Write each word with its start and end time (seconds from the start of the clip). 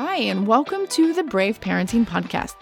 Hi, 0.00 0.18
and 0.18 0.46
welcome 0.46 0.86
to 0.90 1.12
the 1.12 1.24
Brave 1.24 1.60
Parenting 1.60 2.06
Podcast. 2.06 2.54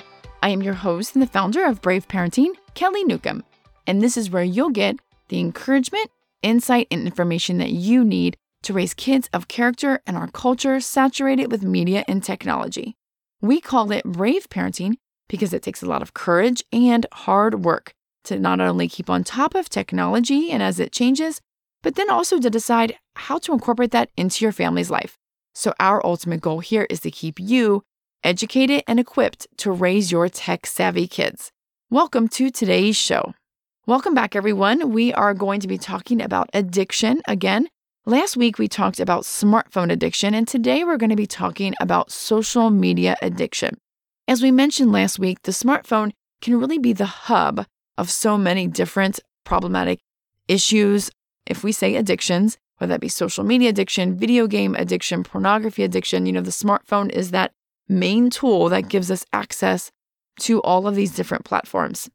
I 0.43 0.49
am 0.49 0.63
your 0.63 0.73
host 0.73 1.15
and 1.15 1.21
the 1.21 1.27
founder 1.27 1.67
of 1.67 1.83
Brave 1.83 2.09
Parenting, 2.09 2.53
Kelly 2.73 3.05
Newcomb, 3.05 3.45
and 3.87 4.01
this 4.01 4.17
is 4.17 4.31
where 4.31 4.43
you'll 4.43 4.71
get 4.71 4.97
the 5.29 5.39
encouragement, 5.39 6.11
insight, 6.41 6.87
and 6.91 7.05
information 7.05 7.59
that 7.59 7.73
you 7.73 8.05
need 8.05 8.39
to 8.63 8.73
raise 8.73 8.95
kids 8.95 9.29
of 9.35 9.49
character 9.49 10.01
in 10.07 10.17
our 10.17 10.29
culture 10.29 10.81
saturated 10.81 11.53
with 11.53 11.63
media 11.63 12.07
and 12.09 12.25
technology. 12.25 12.97
We 13.43 13.61
call 13.61 13.93
it 13.93 14.05
Brave 14.05 14.49
Parenting 14.49 14.95
because 15.29 15.53
it 15.53 15.63
takes 15.63 15.83
a 15.83 15.87
lot 15.87 16.01
of 16.01 16.15
courage 16.15 16.65
and 16.73 17.05
hard 17.13 17.67
work 17.67 17.93
to 18.25 18.39
not 18.39 18.61
only 18.61 18.89
keep 18.89 19.11
on 19.11 19.25
top 19.25 19.55
of 19.55 19.69
technology 19.69 20.51
and 20.51 20.63
as 20.63 20.81
it 20.81 20.91
changes, 20.91 21.43
but 21.83 21.97
then 21.97 22.09
also 22.09 22.41
to 22.41 22.49
decide 22.49 22.97
how 23.15 23.37
to 23.41 23.53
incorporate 23.53 23.91
that 23.91 24.09
into 24.17 24.43
your 24.43 24.53
family's 24.53 24.91
life. 24.91 25.19
So, 25.59 25.73
our 25.81 26.05
ultimate 26.05 26.43
goal 26.43 26.61
here 26.61 26.87
is 26.91 27.01
to 27.01 27.11
keep 27.11 27.41
you 27.41 27.83
educated 28.23 28.83
and 28.87 29.01
equipped 29.01 29.47
to 29.57 29.73
raise 29.73 30.13
your 30.13 30.29
tech 30.29 30.67
savvy 30.67 31.07
kids. 31.07 31.51
Welcome 31.89 32.29
to 32.37 32.51
today's 32.51 32.95
show. 32.95 33.33
Welcome 33.87 34.13
back, 34.13 34.37
everyone. 34.37 34.93
We 34.93 35.15
are 35.15 35.33
going 35.33 35.61
to 35.61 35.67
be 35.67 35.79
talking 35.79 36.21
about 36.21 36.51
addiction 36.53 37.23
again. 37.27 37.69
Last 38.05 38.37
week, 38.37 38.59
we 38.59 38.69
talked 38.69 39.01
about 39.01 39.23
smartphone 39.23 39.91
addiction, 39.91 40.35
and 40.35 40.47
today 40.47 40.85
we're 40.85 40.99
going 40.99 41.09
to 41.09 41.17
be 41.17 41.27
talking 41.27 41.73
about 41.81 42.13
social 42.13 42.69
media 42.69 43.17
addiction. 43.23 43.79
As 44.29 44.43
we 44.43 44.51
mentioned 44.51 44.93
last 44.93 45.19
week, 45.19 45.41
the 45.45 45.53
smartphone 45.53 46.13
can 46.43 46.61
really 46.61 46.79
be 46.79 46.93
the 46.93 47.07
hub 47.07 47.65
of 47.97 48.11
so 48.11 48.37
many 48.37 48.67
different 48.67 49.21
problematic 49.45 50.01
issues. 50.49 51.11
If 51.47 51.65
we 51.65 51.73
say 51.73 51.97
addictions, 51.97 52.59
whether 52.79 52.93
that 52.93 53.01
be 53.01 53.09
social 53.09 53.45
media 53.45 53.71
addiction, 53.71 54.17
video 54.17 54.47
game 54.47 54.75
addiction, 54.75 55.23
pornography 55.23 55.83
addiction, 55.83 56.27
you 56.27 56.33
know, 56.33 56.41
the 56.41 56.51
smartphone 56.51 57.11
is 57.11 57.31
that 57.31 57.53
main 57.89 58.31
tool 58.31 58.69
that 58.69 58.89
gives 58.89 59.11
us 59.11 59.25
access 59.33 59.91
to 60.41 60.61
all 60.63 60.87
of 60.87 60.95
these 60.95 61.15
different 61.15 61.45
platforms. 61.45 62.11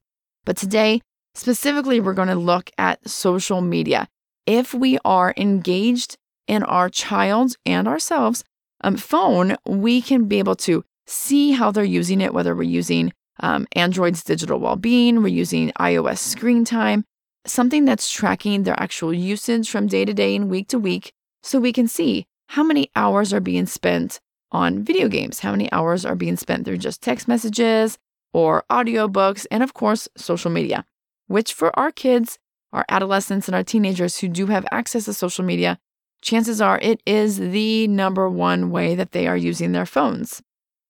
But 0.46 0.58
today, 0.58 1.02
specifically, 1.34 2.00
we're 2.00 2.14
going 2.14 2.28
to 2.28 2.36
look 2.36 2.70
at 2.78 3.08
social 3.10 3.62
media. 3.62 4.08
If 4.46 4.74
we 4.74 4.98
are 5.06 5.34
engaged 5.38 6.18
in 6.48 6.64
our 6.64 6.90
child's 6.90 7.56
and 7.66 7.88
ourselves 7.88 8.44
um, 8.82 8.98
phone, 8.98 9.56
we 9.66 10.02
can 10.02 10.26
be 10.26 10.40
able 10.40 10.56
to 10.56 10.84
see 11.08 11.52
how 11.52 11.72
they're 11.72 11.84
using 11.84 12.22
it, 12.22 12.34
whether 12.34 12.56
we're 12.56 12.64
using 12.64 13.14
um, 13.40 13.68
Android's 13.74 14.24
digital 14.24 14.60
well 14.60 14.76
being, 14.76 15.22
we're 15.22 15.30
using 15.30 15.72
iOS 15.80 16.20
screen 16.20 16.66
time, 16.66 17.06
something 17.46 17.86
that's 17.86 18.12
tracking 18.12 18.64
their 18.64 18.80
actual 18.80 19.14
usage 19.14 19.70
from 19.70 19.88
day 19.88 20.06
to 20.06 20.14
day 20.14 20.36
and 20.36 20.50
week 20.50 20.68
to 20.70 20.80
week, 20.80 21.14
so 21.44 21.60
we 21.60 21.74
can 21.74 21.88
see 21.88 22.26
how 22.48 22.64
many 22.64 22.90
hours 22.96 23.34
are 23.34 23.40
being 23.40 23.66
spent 23.66 24.20
on 24.52 24.84
video 24.84 25.08
games, 25.08 25.40
how 25.40 25.52
many 25.52 25.72
hours 25.72 26.06
are 26.06 26.16
being 26.16 26.36
spent 26.36 26.66
through 26.66 26.78
just 26.78 27.02
text 27.02 27.28
messages 27.28 27.98
or 28.34 28.64
audiobooks, 28.70 29.46
and 29.50 29.64
of 29.64 29.74
course, 29.74 30.08
social 30.16 30.52
media, 30.52 30.86
which 31.28 31.54
for 31.54 31.78
our 31.80 31.92
kids, 31.92 32.38
our 32.74 32.86
adolescents, 32.90 33.48
and 33.48 33.56
our 33.56 33.64
teenagers 33.64 34.20
who 34.20 34.28
do 34.28 34.48
have 34.48 34.66
access 34.72 35.06
to 35.06 35.14
social 35.14 35.44
media, 35.44 35.80
chances 36.22 36.62
are 36.62 36.80
it 36.80 37.02
is 37.06 37.38
the 37.38 37.88
number 37.88 38.30
one 38.30 38.70
way 38.70 38.96
that 38.96 39.12
they 39.12 39.28
are 39.28 39.38
using 39.38 39.72
their 39.72 39.86
phones. 39.86 40.42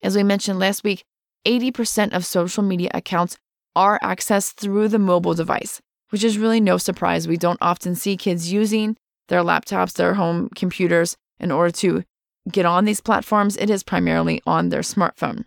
As 0.04 0.16
we 0.16 0.24
mentioned 0.24 0.60
last 0.60 0.84
week, 0.84 1.04
80% 1.46 2.14
of 2.14 2.26
social 2.26 2.64
media 2.64 2.92
accounts 2.94 3.38
are 3.76 4.00
accessed 4.00 4.56
through 4.56 4.90
the 4.90 5.00
mobile 5.00 5.34
device, 5.34 5.82
which 6.12 6.24
is 6.24 6.38
really 6.38 6.62
no 6.62 6.78
surprise. 6.78 7.28
We 7.28 7.38
don't 7.38 7.62
often 7.62 7.96
see 7.96 8.16
kids 8.16 8.52
using 8.52 8.96
their 9.28 9.42
laptops, 9.42 9.94
their 9.94 10.14
home 10.14 10.50
computers 10.56 11.18
in 11.40 11.52
order 11.52 11.72
to 11.72 12.04
get 12.52 12.66
on 12.66 12.86
these 12.86 13.02
platforms. 13.02 13.58
It 13.58 13.70
is 13.70 13.84
primarily 13.84 14.42
on 14.46 14.70
their 14.70 14.82
smartphone. 14.82 15.46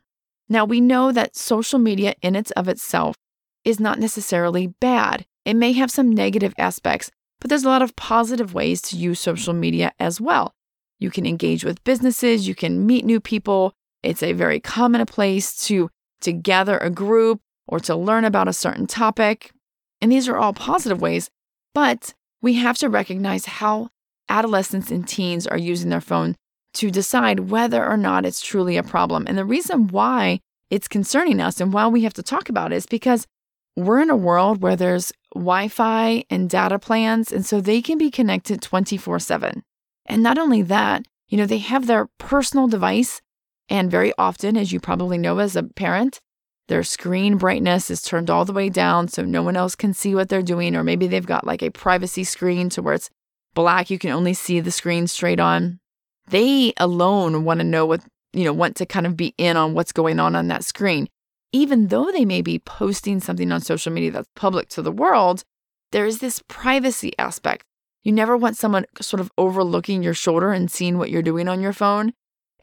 Now, 0.48 0.64
we 0.64 0.80
know 0.80 1.12
that 1.12 1.36
social 1.36 1.78
media 1.78 2.14
in 2.22 2.36
its 2.36 2.50
of 2.52 2.68
itself 2.68 3.16
is 3.64 3.80
not 3.80 3.98
necessarily 3.98 4.66
bad. 4.66 5.24
It 5.44 5.54
may 5.54 5.72
have 5.72 5.90
some 5.90 6.10
negative 6.10 6.54
aspects, 6.58 7.10
but 7.40 7.48
there's 7.48 7.64
a 7.64 7.68
lot 7.68 7.82
of 7.82 7.96
positive 7.96 8.54
ways 8.54 8.80
to 8.82 8.96
use 8.96 9.20
social 9.20 9.54
media 9.54 9.92
as 9.98 10.20
well. 10.20 10.54
You 10.98 11.10
can 11.10 11.26
engage 11.26 11.64
with 11.64 11.84
businesses, 11.84 12.46
you 12.46 12.54
can 12.54 12.86
meet 12.86 13.04
new 13.04 13.20
people, 13.20 13.72
it's 14.02 14.22
a 14.22 14.32
very 14.32 14.60
common 14.60 15.04
place 15.06 15.66
to, 15.66 15.90
to 16.20 16.32
gather 16.32 16.78
a 16.78 16.90
group 16.90 17.40
or 17.66 17.80
to 17.80 17.96
learn 17.96 18.24
about 18.24 18.48
a 18.48 18.52
certain 18.52 18.86
topic. 18.86 19.50
And 20.04 20.12
these 20.12 20.28
are 20.28 20.36
all 20.36 20.52
positive 20.52 21.00
ways, 21.00 21.30
but 21.72 22.12
we 22.42 22.56
have 22.56 22.76
to 22.76 22.90
recognize 22.90 23.46
how 23.46 23.88
adolescents 24.28 24.90
and 24.90 25.08
teens 25.08 25.46
are 25.46 25.56
using 25.56 25.88
their 25.88 26.02
phone 26.02 26.34
to 26.74 26.90
decide 26.90 27.48
whether 27.48 27.82
or 27.82 27.96
not 27.96 28.26
it's 28.26 28.42
truly 28.42 28.76
a 28.76 28.82
problem. 28.82 29.24
And 29.26 29.38
the 29.38 29.46
reason 29.46 29.88
why 29.88 30.40
it's 30.68 30.88
concerning 30.88 31.40
us 31.40 31.58
and 31.58 31.72
why 31.72 31.86
we 31.86 32.02
have 32.02 32.12
to 32.12 32.22
talk 32.22 32.50
about 32.50 32.70
it 32.70 32.76
is 32.76 32.84
because 32.84 33.26
we're 33.78 34.02
in 34.02 34.10
a 34.10 34.14
world 34.14 34.60
where 34.60 34.76
there's 34.76 35.10
Wi 35.34 35.68
Fi 35.68 36.24
and 36.28 36.50
data 36.50 36.78
plans, 36.78 37.32
and 37.32 37.46
so 37.46 37.62
they 37.62 37.80
can 37.80 37.96
be 37.96 38.10
connected 38.10 38.60
24 38.60 39.20
7. 39.20 39.62
And 40.04 40.22
not 40.22 40.36
only 40.36 40.60
that, 40.60 41.06
you 41.28 41.38
know, 41.38 41.46
they 41.46 41.56
have 41.56 41.86
their 41.86 42.08
personal 42.18 42.68
device 42.68 43.22
and 43.70 43.90
very 43.90 44.12
often, 44.18 44.58
as 44.58 44.70
you 44.70 44.80
probably 44.80 45.16
know 45.16 45.38
as 45.38 45.56
a 45.56 45.62
parent, 45.62 46.20
their 46.68 46.82
screen 46.82 47.36
brightness 47.36 47.90
is 47.90 48.02
turned 48.02 48.30
all 48.30 48.44
the 48.44 48.52
way 48.52 48.68
down 48.68 49.08
so 49.08 49.22
no 49.22 49.42
one 49.42 49.56
else 49.56 49.74
can 49.74 49.92
see 49.92 50.14
what 50.14 50.28
they're 50.28 50.42
doing. 50.42 50.74
Or 50.74 50.82
maybe 50.82 51.06
they've 51.06 51.26
got 51.26 51.46
like 51.46 51.62
a 51.62 51.70
privacy 51.70 52.24
screen 52.24 52.68
to 52.70 52.82
where 52.82 52.94
it's 52.94 53.10
black, 53.54 53.90
you 53.90 53.98
can 53.98 54.10
only 54.10 54.34
see 54.34 54.60
the 54.60 54.70
screen 54.70 55.06
straight 55.06 55.40
on. 55.40 55.78
They 56.28 56.72
alone 56.78 57.44
want 57.44 57.60
to 57.60 57.64
know 57.64 57.86
what, 57.86 58.00
you 58.32 58.44
know, 58.44 58.52
want 58.52 58.76
to 58.76 58.86
kind 58.86 59.06
of 59.06 59.16
be 59.16 59.34
in 59.38 59.56
on 59.56 59.74
what's 59.74 59.92
going 59.92 60.18
on 60.18 60.34
on 60.34 60.48
that 60.48 60.64
screen. 60.64 61.08
Even 61.52 61.88
though 61.88 62.10
they 62.10 62.24
may 62.24 62.42
be 62.42 62.58
posting 62.58 63.20
something 63.20 63.52
on 63.52 63.60
social 63.60 63.92
media 63.92 64.10
that's 64.10 64.28
public 64.34 64.68
to 64.70 64.82
the 64.82 64.90
world, 64.90 65.44
there 65.92 66.06
is 66.06 66.18
this 66.18 66.42
privacy 66.48 67.12
aspect. 67.18 67.64
You 68.02 68.12
never 68.12 68.36
want 68.36 68.56
someone 68.56 68.86
sort 69.00 69.20
of 69.20 69.30
overlooking 69.38 70.02
your 70.02 70.14
shoulder 70.14 70.52
and 70.52 70.70
seeing 70.70 70.98
what 70.98 71.10
you're 71.10 71.22
doing 71.22 71.46
on 71.46 71.60
your 71.60 71.72
phone. 71.72 72.12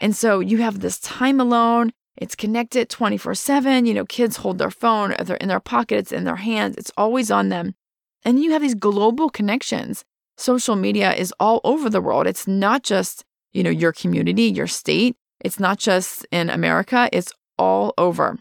And 0.02 0.16
so 0.16 0.40
you 0.40 0.58
have 0.58 0.80
this 0.80 1.00
time 1.00 1.40
alone. 1.40 1.94
It's 2.18 2.36
connected 2.36 2.90
24 2.90 3.36
7. 3.36 3.86
You 3.86 3.94
know, 3.94 4.06
kids 4.06 4.38
hold 4.38 4.58
their 4.58 4.72
phone, 4.72 5.16
they're 5.24 5.38
in 5.38 5.48
their 5.48 5.60
pockets, 5.60 6.12
in 6.12 6.24
their 6.24 6.36
hands, 6.38 6.76
it's 6.78 6.92
always 6.98 7.32
on 7.32 7.50
them. 7.50 7.76
And 8.24 8.42
you 8.42 8.52
have 8.52 8.62
these 8.62 8.76
global 8.76 9.30
connections. 9.30 10.04
Social 10.38 10.76
media 10.76 11.14
is 11.14 11.34
all 11.40 11.62
over 11.64 11.90
the 11.90 12.02
world. 12.02 12.28
It's 12.28 12.48
not 12.48 12.84
just, 12.84 13.24
you 13.54 13.64
know, 13.64 13.70
your 13.70 13.92
community, 13.92 14.44
your 14.44 14.68
state. 14.68 15.16
It's 15.40 15.60
not 15.60 15.80
just 15.80 16.26
in 16.32 16.50
America, 16.50 17.10
it's 17.12 17.34
all 17.58 17.94
over. 17.98 18.38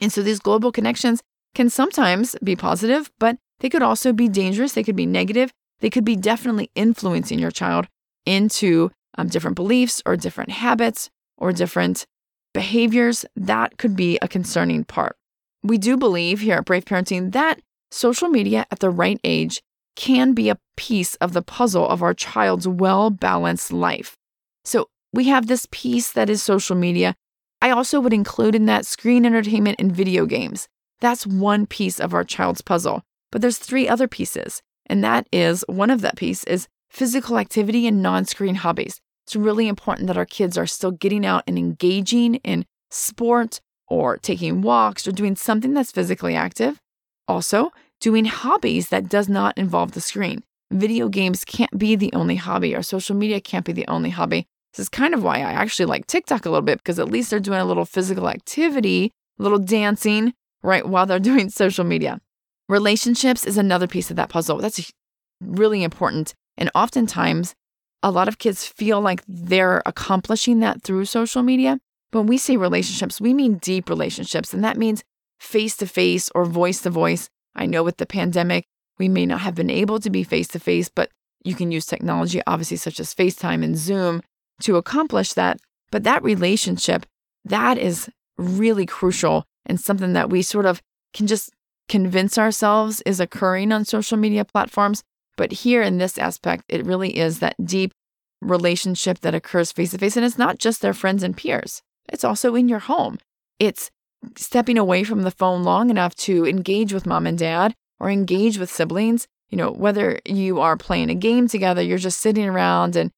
And 0.00 0.12
so 0.12 0.22
these 0.22 0.38
global 0.38 0.70
connections 0.70 1.22
can 1.54 1.70
sometimes 1.70 2.36
be 2.44 2.54
positive, 2.54 3.10
but 3.18 3.38
they 3.60 3.68
could 3.68 3.82
also 3.82 4.12
be 4.12 4.28
dangerous. 4.28 4.72
They 4.72 4.84
could 4.84 4.96
be 4.96 5.06
negative. 5.06 5.52
They 5.80 5.90
could 5.90 6.04
be 6.04 6.16
definitely 6.16 6.70
influencing 6.74 7.38
your 7.38 7.50
child 7.50 7.86
into 8.24 8.90
um, 9.16 9.28
different 9.28 9.56
beliefs 9.56 10.02
or 10.04 10.16
different 10.16 10.50
habits 10.50 11.10
or 11.38 11.52
different 11.52 12.06
behaviors, 12.56 13.26
that 13.36 13.76
could 13.76 13.94
be 13.94 14.18
a 14.22 14.28
concerning 14.28 14.82
part. 14.82 15.18
We 15.62 15.76
do 15.76 15.98
believe 15.98 16.40
here 16.40 16.56
at 16.56 16.64
Brave 16.64 16.86
Parenting 16.86 17.32
that 17.32 17.60
social 17.90 18.28
media 18.28 18.64
at 18.70 18.78
the 18.78 18.88
right 18.88 19.20
age 19.24 19.60
can 19.94 20.32
be 20.32 20.48
a 20.48 20.58
piece 20.74 21.16
of 21.16 21.34
the 21.34 21.42
puzzle 21.42 21.86
of 21.86 22.02
our 22.02 22.14
child's 22.14 22.66
well 22.66 23.10
balanced 23.10 23.74
life. 23.74 24.16
So 24.64 24.88
we 25.12 25.24
have 25.24 25.48
this 25.48 25.66
piece 25.70 26.10
that 26.12 26.30
is 26.30 26.42
social 26.42 26.76
media. 26.76 27.14
I 27.60 27.68
also 27.72 28.00
would 28.00 28.14
include 28.14 28.54
in 28.54 28.64
that 28.64 28.86
screen 28.86 29.26
entertainment 29.26 29.78
and 29.78 29.94
video 29.94 30.24
games. 30.24 30.66
That's 31.00 31.26
one 31.26 31.66
piece 31.66 32.00
of 32.00 32.14
our 32.14 32.24
child's 32.24 32.62
puzzle. 32.62 33.02
But 33.30 33.42
there's 33.42 33.58
three 33.58 33.86
other 33.86 34.08
pieces. 34.08 34.62
And 34.86 35.04
that 35.04 35.26
is 35.30 35.62
one 35.68 35.90
of 35.90 36.00
that 36.00 36.16
piece 36.16 36.42
is 36.44 36.68
physical 36.88 37.36
activity 37.36 37.86
and 37.86 38.02
non 38.02 38.24
screen 38.24 38.54
hobbies. 38.54 38.98
It's 39.26 39.34
really 39.34 39.66
important 39.66 40.06
that 40.06 40.16
our 40.16 40.24
kids 40.24 40.56
are 40.56 40.66
still 40.66 40.92
getting 40.92 41.26
out 41.26 41.42
and 41.48 41.58
engaging 41.58 42.36
in 42.36 42.64
sport 42.90 43.60
or 43.88 44.18
taking 44.18 44.62
walks 44.62 45.06
or 45.06 45.12
doing 45.12 45.34
something 45.34 45.74
that's 45.74 45.90
physically 45.90 46.36
active. 46.36 46.80
Also, 47.26 47.72
doing 48.00 48.26
hobbies 48.26 48.88
that 48.90 49.08
does 49.08 49.28
not 49.28 49.58
involve 49.58 49.92
the 49.92 50.00
screen. 50.00 50.44
Video 50.70 51.08
games 51.08 51.44
can't 51.44 51.76
be 51.76 51.96
the 51.96 52.12
only 52.12 52.36
hobby, 52.36 52.74
or 52.74 52.82
social 52.82 53.16
media 53.16 53.40
can't 53.40 53.64
be 53.64 53.72
the 53.72 53.86
only 53.88 54.10
hobby. 54.10 54.46
This 54.72 54.84
is 54.84 54.88
kind 54.88 55.12
of 55.14 55.24
why 55.24 55.38
I 55.38 55.52
actually 55.52 55.86
like 55.86 56.06
TikTok 56.06 56.46
a 56.46 56.50
little 56.50 56.62
bit 56.62 56.78
because 56.78 56.98
at 56.98 57.10
least 57.10 57.30
they're 57.30 57.40
doing 57.40 57.60
a 57.60 57.64
little 57.64 57.84
physical 57.84 58.28
activity, 58.28 59.10
a 59.38 59.42
little 59.42 59.58
dancing, 59.58 60.34
right, 60.62 60.86
while 60.86 61.06
they're 61.06 61.18
doing 61.30 61.48
social 61.48 61.84
media. 61.84 62.20
Relationships 62.68 63.44
is 63.44 63.58
another 63.58 63.88
piece 63.88 64.10
of 64.10 64.16
that 64.16 64.28
puzzle. 64.28 64.58
That's 64.58 64.92
really 65.40 65.82
important. 65.82 66.34
And 66.56 66.70
oftentimes, 66.74 67.54
a 68.02 68.10
lot 68.10 68.28
of 68.28 68.38
kids 68.38 68.66
feel 68.66 69.00
like 69.00 69.22
they're 69.26 69.82
accomplishing 69.86 70.60
that 70.60 70.82
through 70.82 71.04
social 71.06 71.42
media. 71.42 71.78
When 72.12 72.26
we 72.26 72.38
say 72.38 72.56
relationships, 72.56 73.20
we 73.20 73.34
mean 73.34 73.58
deep 73.58 73.88
relationships, 73.88 74.54
and 74.54 74.62
that 74.64 74.76
means 74.76 75.02
face 75.38 75.76
to 75.78 75.86
face 75.86 76.30
or 76.34 76.44
voice 76.44 76.82
to 76.82 76.90
voice. 76.90 77.28
I 77.54 77.66
know 77.66 77.82
with 77.82 77.96
the 77.96 78.06
pandemic, 78.06 78.64
we 78.98 79.08
may 79.08 79.26
not 79.26 79.40
have 79.40 79.54
been 79.54 79.70
able 79.70 79.98
to 80.00 80.10
be 80.10 80.24
face 80.24 80.48
to 80.48 80.58
face, 80.58 80.88
but 80.88 81.10
you 81.44 81.54
can 81.54 81.70
use 81.72 81.86
technology, 81.86 82.40
obviously, 82.46 82.76
such 82.76 83.00
as 83.00 83.14
FaceTime 83.14 83.62
and 83.64 83.76
Zoom, 83.76 84.22
to 84.60 84.76
accomplish 84.76 85.32
that. 85.34 85.60
But 85.90 86.04
that 86.04 86.22
relationship 86.22 87.06
That 87.46 87.78
is 87.78 88.10
really 88.36 88.86
crucial 88.86 89.44
and 89.64 89.80
something 89.80 90.12
that 90.14 90.28
we 90.28 90.42
sort 90.42 90.66
of 90.66 90.82
can 91.14 91.28
just 91.28 91.50
convince 91.88 92.36
ourselves 92.36 93.00
is 93.06 93.20
occurring 93.20 93.70
on 93.70 93.84
social 93.84 94.16
media 94.16 94.44
platforms. 94.44 95.04
But 95.36 95.52
here 95.52 95.82
in 95.82 95.98
this 95.98 96.18
aspect, 96.18 96.64
it 96.68 96.86
really 96.86 97.18
is 97.18 97.38
that 97.38 97.56
deep 97.64 97.92
relationship 98.40 99.20
that 99.20 99.34
occurs 99.34 99.72
face 99.72 99.90
to 99.92 99.98
face. 99.98 100.16
And 100.16 100.24
it's 100.24 100.38
not 100.38 100.58
just 100.58 100.80
their 100.80 100.94
friends 100.94 101.22
and 101.22 101.36
peers, 101.36 101.82
it's 102.08 102.24
also 102.24 102.54
in 102.54 102.68
your 102.68 102.78
home. 102.78 103.18
It's 103.58 103.90
stepping 104.36 104.78
away 104.78 105.04
from 105.04 105.22
the 105.22 105.30
phone 105.30 105.62
long 105.62 105.90
enough 105.90 106.14
to 106.14 106.46
engage 106.46 106.92
with 106.92 107.06
mom 107.06 107.26
and 107.26 107.38
dad 107.38 107.74
or 108.00 108.10
engage 108.10 108.58
with 108.58 108.70
siblings. 108.70 109.26
You 109.50 109.58
know, 109.58 109.70
whether 109.70 110.18
you 110.24 110.60
are 110.60 110.76
playing 110.76 111.10
a 111.10 111.14
game 111.14 111.48
together, 111.48 111.82
you're 111.82 111.98
just 111.98 112.20
sitting 112.20 112.48
around 112.48 112.96
and 112.96 113.10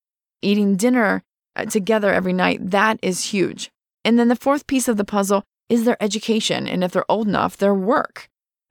eating 0.42 0.76
dinner 0.76 1.22
uh, 1.56 1.64
together 1.64 2.12
every 2.12 2.32
night, 2.32 2.70
that 2.70 2.98
is 3.02 3.26
huge. 3.26 3.70
And 4.04 4.18
then 4.18 4.28
the 4.28 4.36
fourth 4.36 4.66
piece 4.66 4.88
of 4.88 4.96
the 4.96 5.04
puzzle 5.04 5.42
is 5.68 5.84
their 5.84 6.02
education. 6.02 6.68
And 6.68 6.84
if 6.84 6.92
they're 6.92 7.10
old 7.10 7.26
enough, 7.26 7.56
their 7.56 7.74
work. 7.74 8.28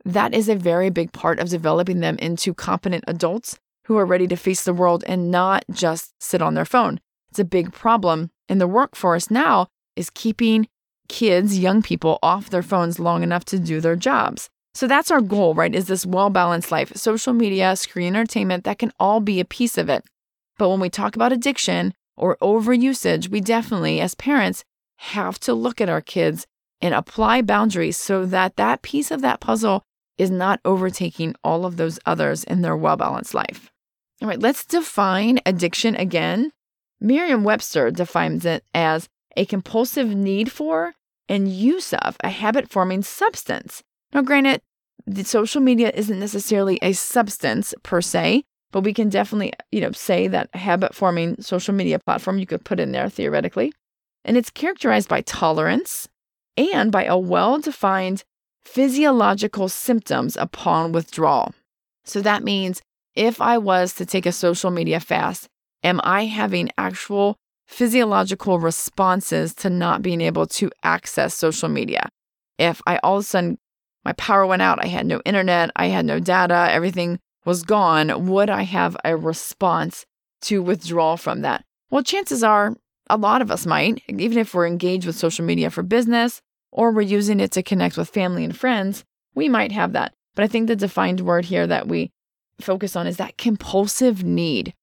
That 0.08 0.34
is 0.34 0.48
a 0.48 0.56
very 0.56 0.90
big 0.90 1.12
part 1.12 1.38
of 1.38 1.50
developing 1.50 2.00
them 2.00 2.18
into 2.18 2.54
competent 2.54 3.04
adults 3.08 3.60
who 3.88 3.98
are 3.98 4.06
ready 4.06 4.26
to 4.28 4.38
face 4.38 4.64
the 4.64 4.74
world 4.74 5.04
and 5.06 5.30
not 5.30 5.66
just 5.70 6.14
sit 6.22 6.42
on 6.42 6.54
their 6.54 6.64
phone. 6.64 7.02
It's 7.30 7.40
a 7.40 7.44
big 7.44 7.74
problem 7.74 8.32
in 8.48 8.58
the 8.58 8.68
workforce 8.68 9.30
now 9.30 9.68
is 9.98 10.10
keeping 10.10 10.70
kids, 11.10 11.60
young 11.60 11.82
people 11.82 12.20
off 12.24 12.50
their 12.50 12.64
phones 12.64 13.00
long 13.00 13.22
enough 13.22 13.44
to 13.46 13.60
do 13.60 13.82
their 13.82 13.98
jobs. 13.98 14.50
So 14.74 14.88
that's 14.88 15.12
our 15.12 15.20
goal, 15.20 15.54
right? 15.54 15.76
Is 15.76 15.88
this 15.88 16.06
well-balanced 16.06 16.72
life. 16.72 16.96
Social 16.96 17.34
media, 17.34 17.76
screen 17.76 18.16
entertainment, 18.16 18.64
that 18.64 18.80
can 18.80 18.94
all 19.02 19.20
be 19.20 19.42
a 19.42 19.46
piece 19.46 19.78
of 19.78 19.90
it. 19.90 20.06
But 20.58 20.70
when 20.70 20.80
we 20.80 20.90
talk 20.90 21.18
about 21.18 21.34
addiction 21.34 21.94
or 22.16 22.38
overusage, 22.38 23.28
we 23.28 23.42
definitely 23.42 24.00
as 24.00 24.16
parents 24.16 24.64
have 25.00 25.38
to 25.42 25.54
look 25.54 25.82
at 25.82 25.90
our 25.90 26.02
kids 26.02 26.48
and 26.80 26.94
apply 26.94 27.42
boundaries 27.42 27.98
so 27.98 28.26
that 28.26 28.56
that 28.56 28.84
piece 28.84 29.12
of 29.12 29.22
that 29.22 29.42
puzzle 29.42 29.84
is 30.18 30.32
not 30.32 30.60
overtaking 30.66 31.36
all 31.44 31.66
of 31.66 31.78
those 31.78 32.00
others 32.06 32.44
in 32.44 32.62
their 32.62 32.76
well 32.76 32.98
balanced 32.98 33.34
life. 33.34 33.72
All 34.22 34.28
right, 34.28 34.40
let's 34.40 34.66
define 34.66 35.40
addiction 35.46 35.96
again. 35.96 36.52
Merriam 37.00 37.44
Webster 37.44 37.92
defines 37.92 38.46
it 38.46 38.64
as 38.74 39.08
a 39.36 39.46
compulsive 39.46 40.16
need 40.16 40.52
for 40.52 40.94
and 41.30 41.48
use 41.48 41.94
of 41.94 42.18
a 42.24 42.30
habit 42.30 42.70
forming 42.70 43.04
substance. 43.04 43.84
Now, 44.14 44.22
granted, 44.22 44.62
the 45.06 45.24
social 45.24 45.62
media 45.62 45.92
isn't 45.94 46.20
necessarily 46.20 46.80
a 46.82 46.94
substance 46.94 47.74
per 47.84 48.02
se, 48.02 48.44
but 48.72 48.82
we 48.82 48.94
can 48.94 49.10
definitely, 49.10 49.54
you 49.72 49.82
know, 49.82 49.92
say 49.92 50.28
that 50.28 50.54
habit 50.56 50.96
forming 50.96 51.40
social 51.42 51.74
media 51.74 52.00
platform 52.00 52.40
you 52.40 52.46
could 52.46 52.66
put 52.66 52.80
in 52.80 52.92
there 52.92 53.10
theoretically. 53.10 53.72
And 54.26 54.36
it's 54.36 54.50
characterized 54.50 55.08
by 55.08 55.22
tolerance 55.22 56.10
and 56.58 56.92
by 56.92 57.06
a 57.06 57.18
well 57.18 57.60
defined 57.60 58.24
physiological 58.68 59.70
symptoms 59.70 60.36
upon 60.36 60.92
withdrawal. 60.92 61.54
So 62.04 62.22
that 62.22 62.44
means 62.44 62.82
if 63.16 63.42
I 63.42 63.58
was 63.58 63.94
to 63.94 64.06
take 64.06 64.26
a 64.26 64.32
social 64.32 64.72
media 64.72 65.00
fast, 65.00 65.48
am 65.84 66.02
I 66.04 66.26
having 66.26 66.70
actual 66.78 67.38
physiological 67.66 68.60
responses 68.60 69.56
to 69.56 69.70
not 69.70 70.02
being 70.02 70.22
able 70.22 70.46
to 70.48 70.70
access 70.84 71.34
social 71.34 71.70
media? 71.70 72.10
If 72.60 72.82
I 72.86 72.98
all 72.98 73.18
of 73.18 73.22
a 73.22 73.24
sudden 73.24 73.58
my 74.04 74.14
power 74.14 74.46
went 74.46 74.62
out, 74.62 74.84
I 74.84 74.88
had 74.88 75.06
no 75.06 75.22
internet, 75.26 75.72
I 75.76 75.88
had 75.88 76.06
no 76.06 76.20
data, 76.20 76.68
everything 76.70 77.20
was 77.46 77.64
gone, 77.64 78.28
would 78.28 78.50
I 78.50 78.64
have 78.64 78.98
a 79.06 79.16
response 79.16 80.06
to 80.42 80.62
withdraw 80.62 81.16
from 81.16 81.42
that? 81.42 81.64
Well, 81.90 82.04
chances 82.04 82.44
are 82.44 82.76
a 83.10 83.18
lot 83.18 83.42
of 83.42 83.50
us 83.50 83.66
might, 83.66 84.04
even 84.10 84.38
if 84.38 84.54
we're 84.54 84.68
engaged 84.68 85.08
with 85.08 85.16
social 85.16 85.46
media 85.46 85.70
for 85.70 85.84
business 85.84 86.42
or 86.72 86.92
we're 86.92 87.02
using 87.02 87.40
it 87.40 87.52
to 87.52 87.64
connect 87.64 87.98
with 87.98 88.10
family 88.10 88.44
and 88.44 88.58
friends, 88.58 89.04
we 89.36 89.50
might 89.50 89.72
have 89.72 89.94
that. 89.94 90.14
But 90.36 90.44
I 90.44 90.48
think 90.48 90.68
the 90.68 90.76
defined 90.76 91.22
word 91.22 91.46
here 91.46 91.68
that 91.68 91.88
we 91.88 92.12
focus 92.60 92.96
on 92.96 93.08
is 93.08 93.18
that 93.18 93.38
compulsive 93.38 94.24
need. 94.24 94.74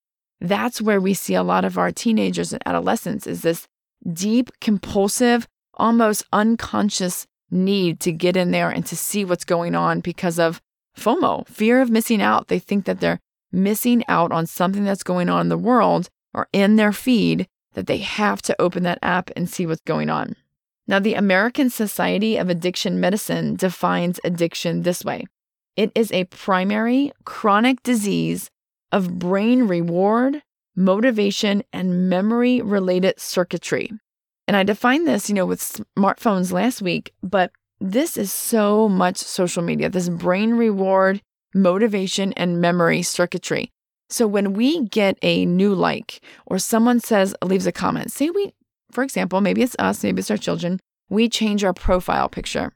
That's 0.40 0.81
where 0.81 1.00
we 1.00 1.14
see 1.14 1.34
a 1.34 1.42
lot 1.42 1.64
of 1.64 1.78
our 1.78 1.90
teenagers 1.90 2.52
and 2.52 2.62
adolescents 2.66 3.26
is 3.26 3.42
this 3.42 3.66
deep, 4.12 4.50
compulsive, 4.60 5.46
almost 5.75 6.25
unconscious 6.32 7.26
need 7.50 8.00
to 8.00 8.12
get 8.12 8.37
in 8.37 8.50
there 8.50 8.70
and 8.70 8.84
to 8.87 8.96
see 8.96 9.25
what's 9.25 9.44
going 9.44 9.75
on 9.75 10.00
because 10.00 10.38
of 10.38 10.60
FOMO, 10.96 11.46
fear 11.46 11.80
of 11.80 11.90
missing 11.90 12.20
out. 12.20 12.48
They 12.48 12.58
think 12.58 12.84
that 12.84 13.00
they're 13.00 13.20
missing 13.52 14.04
out 14.08 14.32
on 14.32 14.46
something 14.46 14.84
that's 14.84 15.02
going 15.02 15.28
on 15.28 15.42
in 15.42 15.48
the 15.48 15.58
world 15.58 16.08
or 16.32 16.48
in 16.52 16.76
their 16.76 16.92
feed 16.92 17.46
that 17.75 17.87
they 17.87 17.98
have 17.98 18.42
to 18.42 18.60
open 18.60 18.82
that 18.84 18.98
app 19.02 19.30
and 19.37 19.48
see 19.48 19.66
what's 19.66 19.80
going 19.82 20.10
on. 20.10 20.37
Now, 20.86 20.98
the 20.98 21.14
American 21.14 21.70
Society 21.70 22.36
of 22.36 22.50
Addiction 22.50 23.00
Medicine 23.00 23.56
defines 23.56 24.20
addiction 24.25 24.82
this 24.82 25.04
way 25.04 25.25
it 25.76 25.90
is 25.94 26.12
a 26.12 26.25
primary 26.25 27.12
chronic 27.25 27.82
disease 27.82 28.48
of 28.92 29.19
brain 29.19 29.66
reward, 29.66 30.42
motivation, 30.76 31.64
and 31.72 32.08
memory 32.08 32.60
related 32.62 33.19
circuitry. 33.19 33.90
And 34.46 34.56
I 34.56 34.62
defined 34.62 35.08
this, 35.08 35.28
you 35.28 35.34
know, 35.34 35.46
with 35.46 35.60
smartphones 35.98 36.52
last 36.52 36.81
week, 36.81 37.12
but 37.22 37.50
this 37.80 38.16
is 38.16 38.32
so 38.32 38.88
much 38.88 39.16
social 39.16 39.62
media, 39.62 39.88
this 39.88 40.08
brain 40.08 40.54
reward, 40.54 41.20
motivation, 41.54 42.32
and 42.34 42.60
memory 42.60 43.02
circuitry. 43.02 43.72
So 44.10 44.28
when 44.28 44.52
we 44.52 44.87
get 44.88 45.19
a 45.22 45.44
new 45.46 45.75
like 45.75 46.20
or 46.46 46.58
someone 46.58 47.00
says, 47.00 47.34
leaves 47.42 47.66
a 47.66 47.72
comment, 47.72 48.12
say 48.12 48.30
we 48.30 48.52
for 48.94 49.02
example, 49.02 49.41
maybe 49.41 49.62
it's 49.62 49.76
us, 49.79 50.02
maybe 50.02 50.20
it's 50.20 50.31
our 50.31 50.37
children, 50.37 50.81
we 51.08 51.29
change 51.29 51.64
our 51.64 51.75
profile 51.75 52.29
picture 52.29 52.73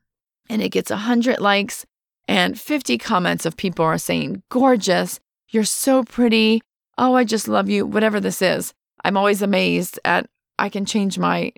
and 0.50 0.60
it 0.60 0.70
gets 0.70 0.90
100 0.90 1.40
likes 1.40 1.86
and 2.26 2.60
50 2.60 2.98
comments 2.98 3.46
of 3.46 3.56
people 3.56 3.84
are 3.84 3.98
saying, 3.98 4.42
gorgeous, 4.50 5.18
you're 5.48 5.64
so 5.64 6.04
pretty, 6.04 6.60
oh, 6.98 7.14
I 7.14 7.24
just 7.24 7.48
love 7.48 7.70
you, 7.70 7.86
whatever 7.86 8.20
this 8.20 8.42
is. 8.42 8.74
I'm 9.04 9.16
always 9.16 9.40
amazed 9.40 9.98
at 10.04 10.26
I 10.58 10.68
can 10.68 10.84
change 10.84 11.18
my 11.18 11.52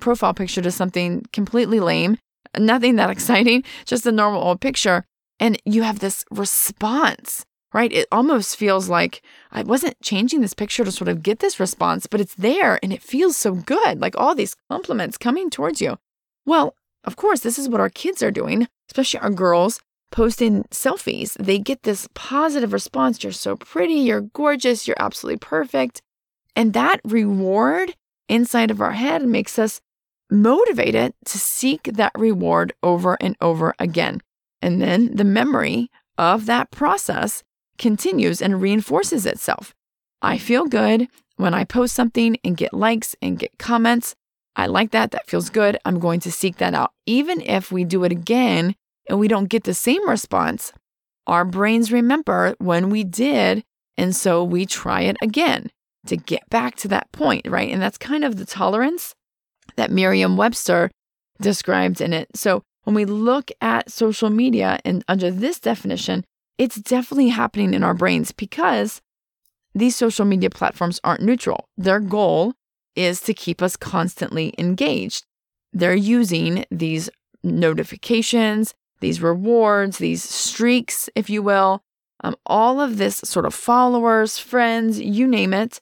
profile 0.00 0.34
picture 0.34 0.62
to 0.62 0.70
something 0.70 1.26
completely 1.32 1.80
lame, 1.80 2.18
nothing 2.58 2.96
that 2.96 3.10
exciting, 3.18 3.62
just 3.84 4.06
a 4.06 4.12
normal 4.12 4.42
old 4.42 4.60
picture. 4.60 5.04
And 5.38 5.60
you 5.64 5.82
have 5.82 6.00
this 6.00 6.24
response 6.30 7.44
right? 7.72 7.92
It 7.92 8.08
almost 8.10 8.56
feels 8.56 8.88
like 8.88 9.22
I 9.52 9.62
wasn't 9.62 10.00
changing 10.02 10.40
this 10.40 10.54
picture 10.54 10.84
to 10.84 10.92
sort 10.92 11.08
of 11.08 11.22
get 11.22 11.40
this 11.40 11.60
response, 11.60 12.06
but 12.06 12.20
it's 12.20 12.34
there 12.34 12.78
and 12.82 12.92
it 12.92 13.02
feels 13.02 13.36
so 13.36 13.54
good, 13.54 14.00
like 14.00 14.16
all 14.16 14.34
these 14.34 14.56
compliments 14.70 15.18
coming 15.18 15.50
towards 15.50 15.80
you. 15.80 15.98
Well, 16.46 16.74
of 17.04 17.16
course, 17.16 17.40
this 17.40 17.58
is 17.58 17.68
what 17.68 17.80
our 17.80 17.90
kids 17.90 18.22
are 18.22 18.30
doing, 18.30 18.68
especially 18.88 19.20
our 19.20 19.30
girls 19.30 19.80
posting 20.10 20.64
selfies. 20.64 21.34
They 21.34 21.58
get 21.58 21.82
this 21.82 22.08
positive 22.14 22.72
response. 22.72 23.22
You're 23.22 23.32
so 23.32 23.56
pretty, 23.56 23.94
you're 23.94 24.22
gorgeous, 24.22 24.86
you're 24.86 24.96
absolutely 24.98 25.38
perfect. 25.38 26.02
And 26.56 26.72
that 26.72 27.00
reward 27.04 27.94
inside 28.28 28.70
of 28.70 28.80
our 28.80 28.92
head 28.92 29.24
makes 29.26 29.58
us 29.58 29.80
motivated 30.30 31.14
to 31.26 31.38
seek 31.38 31.84
that 31.84 32.12
reward 32.16 32.72
over 32.82 33.16
and 33.20 33.36
over 33.40 33.74
again. 33.78 34.20
And 34.60 34.82
then 34.82 35.14
the 35.16 35.24
memory 35.24 35.90
of 36.16 36.46
that 36.46 36.70
process 36.70 37.44
continues 37.78 38.42
and 38.42 38.60
reinforces 38.60 39.26
itself. 39.26 39.74
I 40.20 40.38
feel 40.38 40.66
good 40.66 41.08
when 41.36 41.54
I 41.54 41.64
post 41.64 41.94
something 41.94 42.36
and 42.44 42.56
get 42.56 42.74
likes 42.74 43.14
and 43.22 43.38
get 43.38 43.58
comments. 43.58 44.14
I 44.56 44.66
like 44.66 44.90
that. 44.90 45.12
That 45.12 45.28
feels 45.28 45.50
good. 45.50 45.78
I'm 45.84 46.00
going 46.00 46.20
to 46.20 46.32
seek 46.32 46.56
that 46.56 46.74
out. 46.74 46.92
Even 47.06 47.40
if 47.40 47.70
we 47.70 47.84
do 47.84 48.04
it 48.04 48.12
again 48.12 48.74
and 49.08 49.20
we 49.20 49.28
don't 49.28 49.48
get 49.48 49.64
the 49.64 49.74
same 49.74 50.08
response, 50.08 50.72
our 51.26 51.44
brains 51.44 51.92
remember 51.92 52.56
when 52.58 52.90
we 52.90 53.04
did. 53.04 53.64
And 53.96 54.14
so 54.14 54.42
we 54.42 54.66
try 54.66 55.02
it 55.02 55.16
again 55.22 55.70
to 56.06 56.16
get 56.16 56.48
back 56.50 56.76
to 56.76 56.88
that 56.88 57.10
point, 57.12 57.46
right? 57.46 57.70
And 57.70 57.80
that's 57.80 57.98
kind 57.98 58.24
of 58.24 58.36
the 58.36 58.46
tolerance 58.46 59.14
that 59.76 59.90
Merriam 59.90 60.36
Webster 60.36 60.90
described 61.40 62.00
in 62.00 62.12
it. 62.12 62.28
So 62.34 62.62
when 62.84 62.94
we 62.94 63.04
look 63.04 63.50
at 63.60 63.92
social 63.92 64.30
media 64.30 64.80
and 64.84 65.04
under 65.08 65.30
this 65.30 65.60
definition, 65.60 66.24
it's 66.58 66.76
definitely 66.76 67.28
happening 67.28 67.72
in 67.72 67.84
our 67.84 67.94
brains 67.94 68.32
because 68.32 69.00
these 69.74 69.96
social 69.96 70.24
media 70.24 70.50
platforms 70.50 71.00
aren't 71.04 71.22
neutral. 71.22 71.68
Their 71.76 72.00
goal 72.00 72.54
is 72.96 73.20
to 73.22 73.34
keep 73.34 73.62
us 73.62 73.76
constantly 73.76 74.52
engaged. 74.58 75.24
They're 75.72 75.94
using 75.94 76.64
these 76.70 77.08
notifications, 77.44 78.74
these 79.00 79.22
rewards, 79.22 79.98
these 79.98 80.24
streaks, 80.24 81.08
if 81.14 81.30
you 81.30 81.42
will, 81.42 81.82
um, 82.24 82.34
all 82.44 82.80
of 82.80 82.98
this 82.98 83.18
sort 83.18 83.46
of 83.46 83.54
followers, 83.54 84.38
friends, 84.38 85.00
you 85.00 85.28
name 85.28 85.54
it, 85.54 85.80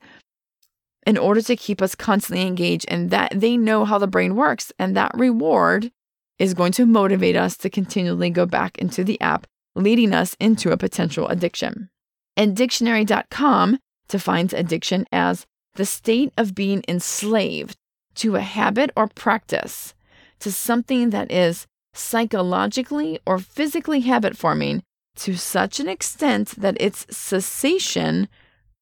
in 1.06 1.16
order 1.16 1.40
to 1.40 1.56
keep 1.56 1.80
us 1.80 1.94
constantly 1.94 2.46
engaged. 2.46 2.84
And 2.88 3.10
that 3.10 3.32
they 3.34 3.56
know 3.56 3.86
how 3.86 3.96
the 3.96 4.06
brain 4.06 4.36
works. 4.36 4.70
And 4.78 4.94
that 4.96 5.12
reward 5.14 5.90
is 6.38 6.52
going 6.52 6.72
to 6.72 6.84
motivate 6.84 7.36
us 7.36 7.56
to 7.58 7.70
continually 7.70 8.28
go 8.28 8.44
back 8.44 8.76
into 8.76 9.02
the 9.02 9.18
app 9.22 9.46
leading 9.76 10.12
us 10.12 10.36
into 10.40 10.72
a 10.72 10.76
potential 10.76 11.28
addiction. 11.28 11.90
And 12.36 12.56
dictionary.com 12.56 13.78
defines 14.08 14.52
addiction 14.52 15.06
as 15.12 15.46
the 15.74 15.86
state 15.86 16.32
of 16.36 16.54
being 16.54 16.82
enslaved 16.88 17.76
to 18.16 18.36
a 18.36 18.40
habit 18.40 18.90
or 18.96 19.08
practice 19.08 19.94
to 20.40 20.50
something 20.50 21.10
that 21.10 21.30
is 21.30 21.66
psychologically 21.94 23.20
or 23.26 23.38
physically 23.38 24.00
habit 24.00 24.36
forming 24.36 24.82
to 25.16 25.36
such 25.36 25.80
an 25.80 25.88
extent 25.88 26.48
that 26.58 26.76
its 26.80 27.06
cessation 27.10 28.28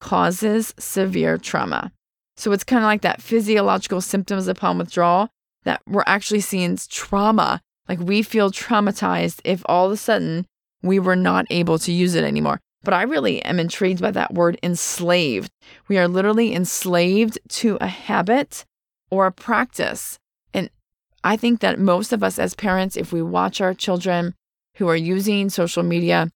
causes 0.01 0.73
severe 0.77 1.37
trauma. 1.37 1.91
So 2.37 2.51
it's 2.51 2.65
kind 2.65 2.83
of 2.83 2.87
like 2.87 3.01
that 3.01 3.21
physiological 3.21 4.01
symptoms 4.01 4.47
upon 4.47 4.77
withdrawal 4.77 5.29
that 5.63 5.81
we're 5.87 6.03
actually 6.05 6.41
seeing 6.41 6.77
trauma. 6.89 7.61
Like 7.87 7.99
we 7.99 8.21
feel 8.21 8.51
traumatized 8.51 9.39
if 9.43 9.63
all 9.67 9.85
of 9.85 9.93
a 9.93 9.97
sudden 9.97 10.45
we 10.81 10.99
were 10.99 11.15
not 11.15 11.45
able 11.49 11.79
to 11.79 11.91
use 11.91 12.15
it 12.15 12.23
anymore. 12.23 12.59
But 12.83 12.93
I 12.93 13.01
really 13.01 13.41
am 13.41 13.59
intrigued 13.59 14.01
by 14.01 14.11
that 14.11 14.33
word 14.33 14.59
enslaved. 14.61 15.51
We 15.87 15.97
are 15.97 16.07
literally 16.07 16.53
enslaved 16.53 17.39
to 17.49 17.77
a 17.81 17.87
habit 17.87 18.63
or 19.09 19.25
a 19.25 19.31
practice. 19.31 20.19
And 20.53 20.69
I 21.23 21.35
think 21.35 21.61
that 21.61 21.79
most 21.79 22.13
of 22.13 22.23
us 22.23 22.37
as 22.37 22.53
parents, 22.53 22.95
if 22.95 23.11
we 23.11 23.23
watch 23.23 23.59
our 23.59 23.73
children 23.73 24.35
who 24.75 24.87
are 24.87 24.95
using 24.95 25.49
social 25.49 25.81
media, 25.81 26.29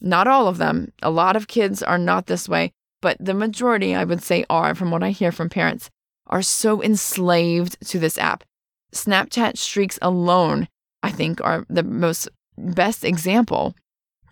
not 0.00 0.26
all 0.26 0.46
of 0.46 0.58
them, 0.58 0.92
a 1.02 1.10
lot 1.10 1.36
of 1.36 1.48
kids 1.48 1.82
are 1.82 1.96
not 1.96 2.26
this 2.26 2.48
way, 2.48 2.72
but 3.00 3.16
the 3.18 3.34
majority, 3.34 3.94
I 3.94 4.04
would 4.04 4.22
say, 4.22 4.44
are, 4.50 4.74
from 4.74 4.90
what 4.90 5.02
I 5.02 5.10
hear 5.10 5.32
from 5.32 5.48
parents, 5.48 5.88
are 6.26 6.42
so 6.42 6.82
enslaved 6.82 7.78
to 7.88 7.98
this 7.98 8.18
app. 8.18 8.44
Snapchat 8.92 9.56
streaks 9.56 9.98
alone, 10.02 10.68
I 11.02 11.10
think, 11.10 11.40
are 11.42 11.64
the 11.70 11.82
most 11.82 12.28
best 12.58 13.04
example 13.04 13.74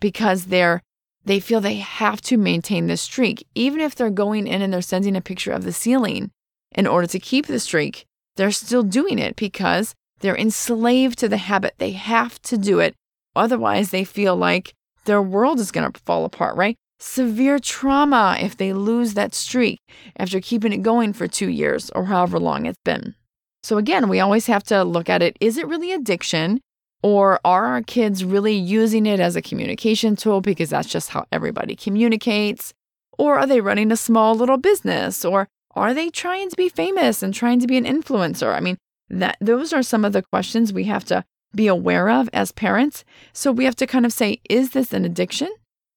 because 0.02 0.46
they're 0.46 0.82
they 1.24 1.38
feel 1.38 1.60
they 1.60 1.76
have 1.76 2.20
to 2.22 2.36
maintain 2.36 2.88
this 2.88 3.00
streak. 3.00 3.46
Even 3.54 3.80
if 3.80 3.94
they're 3.94 4.10
going 4.10 4.48
in 4.48 4.60
and 4.60 4.72
they're 4.72 4.82
sending 4.82 5.14
a 5.14 5.20
picture 5.20 5.52
of 5.52 5.62
the 5.62 5.72
ceiling 5.72 6.32
in 6.72 6.86
order 6.86 7.06
to 7.06 7.20
keep 7.20 7.46
the 7.46 7.60
streak, 7.60 8.04
they're 8.36 8.50
still 8.50 8.82
doing 8.82 9.20
it 9.20 9.36
because 9.36 9.94
they're 10.18 10.36
enslaved 10.36 11.18
to 11.20 11.28
the 11.28 11.36
habit. 11.36 11.74
They 11.78 11.92
have 11.92 12.42
to 12.42 12.58
do 12.58 12.80
it. 12.80 12.94
Otherwise, 13.36 13.90
they 13.90 14.02
feel 14.02 14.34
like 14.34 14.74
their 15.04 15.22
world 15.22 15.60
is 15.60 15.70
going 15.70 15.90
to 15.90 16.00
fall 16.00 16.24
apart, 16.24 16.56
right? 16.56 16.76
Severe 16.98 17.60
trauma 17.60 18.36
if 18.40 18.56
they 18.56 18.72
lose 18.72 19.14
that 19.14 19.34
streak 19.34 19.78
after 20.16 20.40
keeping 20.40 20.72
it 20.72 20.82
going 20.82 21.12
for 21.12 21.28
two 21.28 21.48
years 21.48 21.90
or 21.90 22.06
however 22.06 22.38
long 22.40 22.66
it's 22.66 22.78
been. 22.84 23.14
So, 23.62 23.78
again, 23.78 24.08
we 24.08 24.18
always 24.18 24.46
have 24.46 24.64
to 24.64 24.82
look 24.82 25.08
at 25.08 25.22
it 25.22 25.36
is 25.40 25.56
it 25.56 25.68
really 25.68 25.92
addiction? 25.92 26.60
Or 27.02 27.40
are 27.44 27.66
our 27.66 27.82
kids 27.82 28.24
really 28.24 28.54
using 28.54 29.06
it 29.06 29.18
as 29.18 29.34
a 29.34 29.42
communication 29.42 30.14
tool 30.14 30.40
because 30.40 30.70
that's 30.70 30.88
just 30.88 31.10
how 31.10 31.26
everybody 31.32 31.74
communicates? 31.74 32.72
Or 33.18 33.38
are 33.38 33.46
they 33.46 33.60
running 33.60 33.90
a 33.90 33.96
small 33.96 34.34
little 34.34 34.56
business? 34.56 35.24
Or 35.24 35.48
are 35.74 35.94
they 35.94 36.10
trying 36.10 36.48
to 36.50 36.56
be 36.56 36.68
famous 36.68 37.22
and 37.22 37.34
trying 37.34 37.60
to 37.60 37.66
be 37.66 37.76
an 37.76 37.84
influencer? 37.84 38.54
I 38.54 38.60
mean, 38.60 38.78
that 39.10 39.36
those 39.40 39.72
are 39.72 39.82
some 39.82 40.04
of 40.04 40.12
the 40.12 40.22
questions 40.22 40.72
we 40.72 40.84
have 40.84 41.04
to 41.06 41.24
be 41.54 41.66
aware 41.66 42.08
of 42.08 42.30
as 42.32 42.52
parents. 42.52 43.04
So 43.32 43.52
we 43.52 43.64
have 43.64 43.76
to 43.76 43.86
kind 43.86 44.06
of 44.06 44.12
say, 44.12 44.40
is 44.48 44.70
this 44.70 44.92
an 44.92 45.04
addiction? 45.04 45.52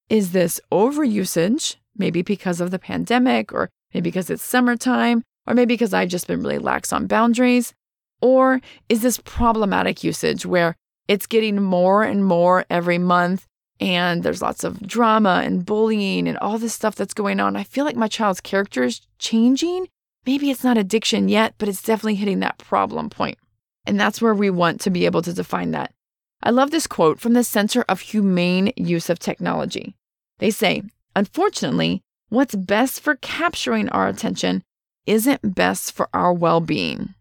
Is 0.10 0.32
this 0.32 0.60
overusage? 0.72 1.76
Maybe 1.98 2.22
because 2.22 2.60
of 2.60 2.72
the 2.72 2.80
pandemic, 2.80 3.54
or 3.54 3.70
maybe 3.94 4.10
because 4.10 4.30
it's 4.30 4.44
summertime, 4.44 5.24
or 5.48 5.54
maybe 5.54 5.74
because 5.76 5.94
I've 5.94 6.10
just 6.10 6.28
been 6.28 6.42
really 6.42 6.58
lax 6.58 6.92
on 6.92 7.08
boundaries. 7.08 7.74
Or 8.22 8.60
is 8.90 9.02
this 9.02 9.20
problematic 9.24 10.04
usage 10.04 10.46
where 10.46 10.76
it's 11.08 11.28
getting 11.28 11.62
more 11.62 12.04
and 12.04 12.26
more 12.26 12.66
every 12.70 12.98
month 12.98 13.46
and 13.80 14.24
there's 14.24 14.42
lots 14.42 14.64
of 14.64 14.80
drama 14.88 15.42
and 15.44 15.66
bullying 15.66 16.28
and 16.28 16.38
all 16.38 16.58
this 16.58 16.74
stuff 16.74 16.96
that's 16.96 17.14
going 17.14 17.40
on? 17.40 17.56
I 17.56 17.64
feel 17.64 17.86
like 17.86 17.96
my 17.96 18.08
child's 18.08 18.42
character 18.42 18.84
is 18.84 19.02
changing. 19.20 19.88
Maybe 20.26 20.50
it's 20.50 20.64
not 20.64 20.78
addiction 20.78 21.30
yet, 21.30 21.54
but 21.58 21.70
it's 21.70 21.84
definitely 21.84 22.16
hitting 22.16 22.40
that 22.40 22.58
problem 22.58 23.10
point. 23.10 23.38
And 23.86 24.00
that's 24.00 24.22
where 24.22 24.34
we 24.34 24.50
want 24.50 24.82
to 24.82 24.90
be 24.90 25.06
able 25.06 25.22
to 25.22 25.34
define 25.34 25.72
that. 25.72 25.94
I 26.42 26.50
love 26.50 26.72
this 26.72 26.88
quote 26.88 27.20
from 27.20 27.34
the 27.34 27.44
Center 27.44 27.86
of 27.88 28.02
Humane 28.02 28.72
Use 28.76 29.10
of 29.10 29.20
Technology. 29.20 29.96
They 30.40 30.52
say, 30.52 30.84
Unfortunately, 31.16 32.02
what's 32.30 32.56
best 32.56 33.00
for 33.00 33.16
capturing 33.16 33.90
our 33.90 34.08
attention 34.08 34.64
isn't 35.06 35.56
best 35.56 35.92
for 35.92 36.10
our 36.14 36.34
well 36.34 36.60
being. 36.60 37.14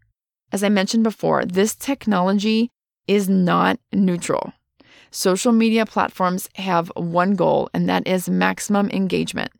As 0.51 0.63
I 0.63 0.69
mentioned 0.69 1.03
before, 1.03 1.45
this 1.45 1.75
technology 1.75 2.71
is 3.07 3.29
not 3.29 3.79
neutral. 3.93 4.53
Social 5.11 5.51
media 5.51 5.85
platforms 5.85 6.49
have 6.55 6.91
one 6.95 7.35
goal, 7.35 7.69
and 7.73 7.87
that 7.87 8.05
is 8.07 8.29
maximum 8.29 8.89
engagement. 8.89 9.51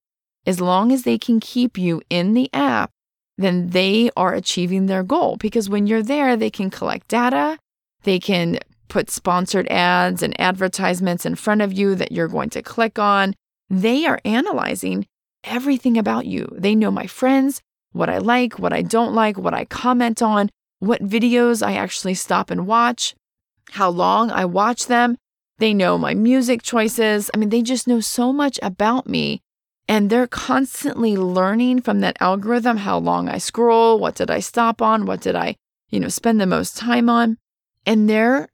As 0.46 0.60
long 0.60 0.92
as 0.92 1.04
they 1.04 1.18
can 1.18 1.40
keep 1.40 1.78
you 1.78 2.02
in 2.10 2.34
the 2.34 2.50
app, 2.54 2.92
then 3.38 3.70
they 3.70 4.10
are 4.16 4.34
achieving 4.34 4.86
their 4.86 5.04
goal 5.04 5.38
because 5.38 5.70
when 5.70 5.88
you're 5.88 6.04
there, 6.04 6.38
they 6.38 6.50
can 6.50 6.70
collect 6.70 7.08
data, 7.08 7.58
they 8.04 8.20
can 8.20 8.60
put 8.88 9.10
sponsored 9.10 9.68
ads 9.68 10.22
and 10.22 10.40
advertisements 10.40 11.26
in 11.26 11.36
front 11.36 11.62
of 11.62 11.74
you 11.74 11.96
that 11.96 12.12
you're 12.12 12.28
going 12.28 12.50
to 12.52 12.62
click 12.62 13.00
on. 13.00 13.34
They 13.70 14.06
are 14.06 14.20
analyzing 14.24 15.06
everything 15.44 15.98
about 15.98 16.26
you. 16.26 16.48
They 16.52 16.76
know 16.76 16.92
my 16.92 17.08
friends, 17.08 17.62
what 17.94 18.10
I 18.10 18.20
like, 18.20 18.60
what 18.60 18.74
I 18.74 18.82
don't 18.82 19.14
like, 19.14 19.38
what 19.38 19.54
I 19.54 19.66
comment 19.66 20.22
on, 20.22 20.50
what 20.80 21.02
videos 21.02 21.66
I 21.66 21.74
actually 21.74 22.14
stop 22.14 22.52
and 22.52 22.68
watch, 22.68 23.16
how 23.72 23.90
long 23.90 24.32
I 24.32 24.46
watch 24.46 24.88
them. 24.88 25.18
They 25.58 25.74
know 25.74 25.98
my 25.98 26.14
music 26.14 26.62
choices. 26.62 27.30
I 27.34 27.38
mean, 27.38 27.50
they 27.50 27.62
just 27.62 27.88
know 27.88 28.00
so 28.00 28.34
much 28.34 28.60
about 28.62 29.08
me. 29.08 29.42
And 29.88 30.10
they're 30.10 30.28
constantly 30.28 31.16
learning 31.16 31.82
from 31.82 32.00
that 32.00 32.18
algorithm 32.20 32.78
how 32.78 32.98
long 32.98 33.30
I 33.30 33.38
scroll, 33.38 34.00
what 34.00 34.16
did 34.16 34.32
I 34.32 34.40
stop 34.40 34.82
on, 34.82 35.06
what 35.06 35.22
did 35.22 35.36
I, 35.36 35.56
you 35.90 36.00
know, 36.00 36.08
spend 36.08 36.42
the 36.42 36.48
most 36.48 36.76
time 36.76 37.10
on. 37.10 37.38
And 37.86 38.10
they're 38.10 38.50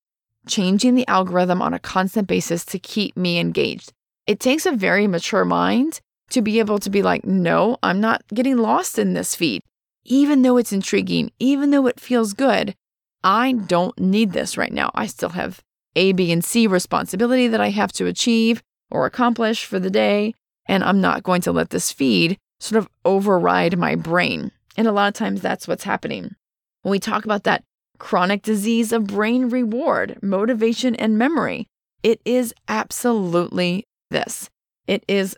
changing 0.48 0.96
the 0.96 1.08
algorithm 1.08 1.62
on 1.62 1.74
a 1.74 1.80
constant 1.80 2.27
basis 2.27 2.65
to 2.65 2.80
keep 2.80 3.15
me 3.15 3.39
engaged. 3.39 3.94
It 4.27 4.39
takes 4.39 4.65
a 4.65 4.72
very 4.72 5.08
mature 5.08 5.46
mind 5.46 6.01
to 6.32 6.41
be 6.41 6.60
able 6.60 6.80
to 6.80 6.89
be 6.89 7.01
like, 7.01 7.25
no, 7.25 7.77
I'm 7.82 8.01
not 8.01 8.24
getting 8.34 8.58
lost 8.58 9.00
in 9.00 9.13
this 9.13 9.36
feed. 9.36 9.63
Even 10.03 10.41
though 10.41 10.58
it's 10.58 10.74
intriguing, 10.74 11.32
even 11.39 11.72
though 11.72 11.88
it 11.88 12.00
feels 12.00 12.34
good, 12.34 12.75
I 13.24 13.54
don't 13.54 13.98
need 14.00 14.34
this 14.34 14.58
right 14.58 14.72
now. 14.72 14.92
I 14.96 15.08
still 15.08 15.30
have 15.30 15.62
A, 15.96 16.12
B, 16.12 16.32
and 16.32 16.44
C 16.44 16.68
responsibility 16.68 17.48
that 17.48 17.62
I 17.62 17.70
have 17.70 17.92
to 17.94 18.08
achieve 18.08 18.63
or 18.90 19.06
accomplish 19.06 19.66
for 19.66 19.80
the 19.80 19.90
day. 19.90 20.34
And 20.68 20.84
I'm 20.84 21.01
not 21.01 21.24
going 21.24 21.42
to 21.42 21.51
let 21.51 21.70
this 21.72 21.92
feed 21.92 22.38
sort 22.60 22.78
of 22.78 22.90
override 23.04 23.78
my 23.78 23.96
brain. 23.96 24.51
And 24.78 24.88
a 24.88 24.92
lot 24.92 25.08
of 25.08 25.13
times 25.13 25.42
that's 25.42 25.68
what's 25.68 25.84
happening. 25.84 26.36
When 26.82 26.92
we 26.92 27.00
talk 27.00 27.25
about 27.25 27.44
that 27.44 27.63
chronic 28.00 28.42
disease 28.42 28.92
of 28.92 29.08
brain 29.08 29.50
reward, 29.50 30.18
motivation, 30.22 30.96
and 30.96 31.18
memory, 31.18 31.68
it 32.04 32.22
is 32.25 32.54
absolutely 32.68 33.86
this. 34.10 34.50
It 34.88 35.04
is, 35.08 35.36